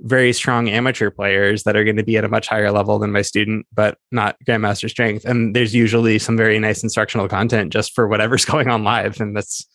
[0.00, 3.12] very strong amateur players that are going to be at a much higher level than
[3.12, 7.94] my student but not grandmaster strength and there's usually some very nice instructional content just
[7.94, 9.66] for whatever's going on live and that's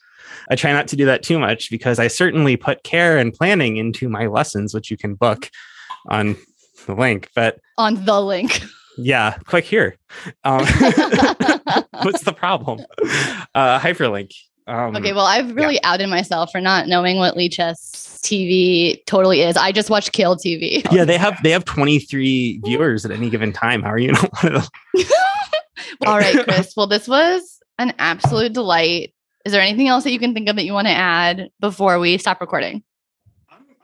[0.50, 3.78] I try not to do that too much because I certainly put care and planning
[3.78, 5.50] into my lessons, which you can book
[6.08, 6.36] on
[6.86, 7.30] the link.
[7.36, 8.62] But on the link,
[8.98, 9.98] yeah, click here.
[10.44, 10.66] Um,
[12.04, 12.86] what's the problem?
[13.56, 14.32] Uh, hyperlink.
[14.70, 15.92] Um, okay, well, I've really yeah.
[15.92, 19.58] outed myself for not knowing what Lichess TV totally is.
[19.58, 20.86] I just watch Kill TV.
[20.92, 23.82] Yeah, they have they have 23 viewers at any given time.
[23.82, 25.06] How are you not one of them?
[26.06, 26.76] All right, Chris.
[26.78, 29.14] Well, this was an absolute delight.
[29.44, 31.98] Is there anything else that you can think of that you want to add before
[31.98, 32.84] we stop recording?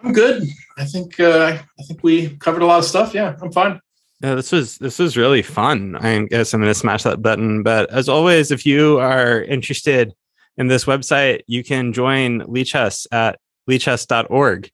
[0.04, 0.48] I'm good.
[0.78, 3.16] I think uh, I think we covered a lot of stuff.
[3.16, 3.82] Yeah, I'm fine.
[4.22, 5.96] Yeah, this was this was really fun.
[5.96, 7.64] I guess I'm going to smash that button.
[7.64, 10.14] But as always, if you are interested
[10.58, 13.40] in this website, you can join Lichess at
[13.70, 14.72] lichess.org.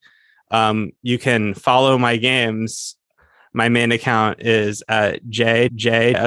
[0.52, 2.96] Um, you can follow my games.
[3.54, 6.20] My main account is at jjsimmmm.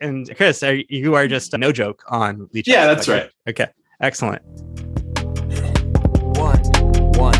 [0.00, 2.66] And Chris, are, you are just no joke on Lichess.
[2.66, 3.22] Yeah, that's okay.
[3.22, 3.30] right.
[3.48, 3.66] Okay,
[4.00, 4.42] excellent.
[6.38, 6.62] One,
[7.18, 7.34] one.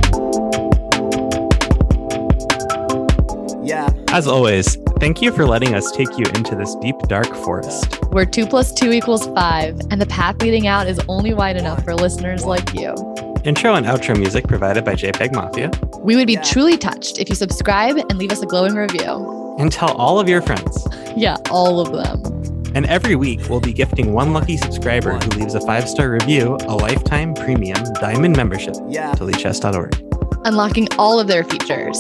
[3.65, 3.98] Yeah.
[4.11, 8.03] As always, thank you for letting us take you into this deep, dark forest.
[8.11, 11.85] Where two plus two equals five, and the path leading out is only wide enough
[11.85, 12.95] for listeners like you.
[13.45, 15.71] Intro and outro music provided by JPEG Mafia.
[16.01, 19.57] We would be truly touched if you subscribe and leave us a glowing review.
[19.59, 20.87] And tell all of your friends.
[21.17, 22.23] Yeah, all of them.
[22.77, 26.57] And every week, we'll be gifting one lucky subscriber who leaves a five star review
[26.61, 29.13] a lifetime premium diamond membership Yeah.
[29.15, 29.97] to lichess.org.
[30.45, 31.99] Unlocking all of their features,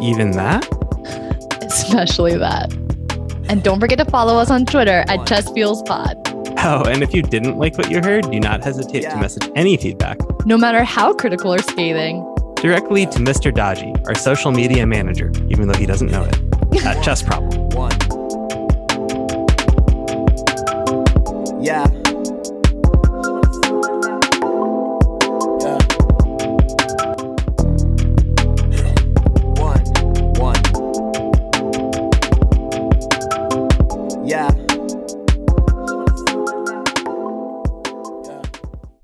[0.00, 0.64] Even that?
[1.72, 2.72] Especially that.
[3.48, 6.54] And don't forget to follow us on Twitter at ChessFeelsPod.
[6.64, 9.76] Oh, and if you didn't like what you heard, do not hesitate to message any
[9.76, 12.24] feedback No matter how critical or scathing.
[12.56, 13.52] directly to Mr.
[13.52, 17.68] Dodgy, our social media manager, even though he doesn't know it, at Chess Problem.
[17.70, 17.90] One.
[21.60, 21.86] Yeah.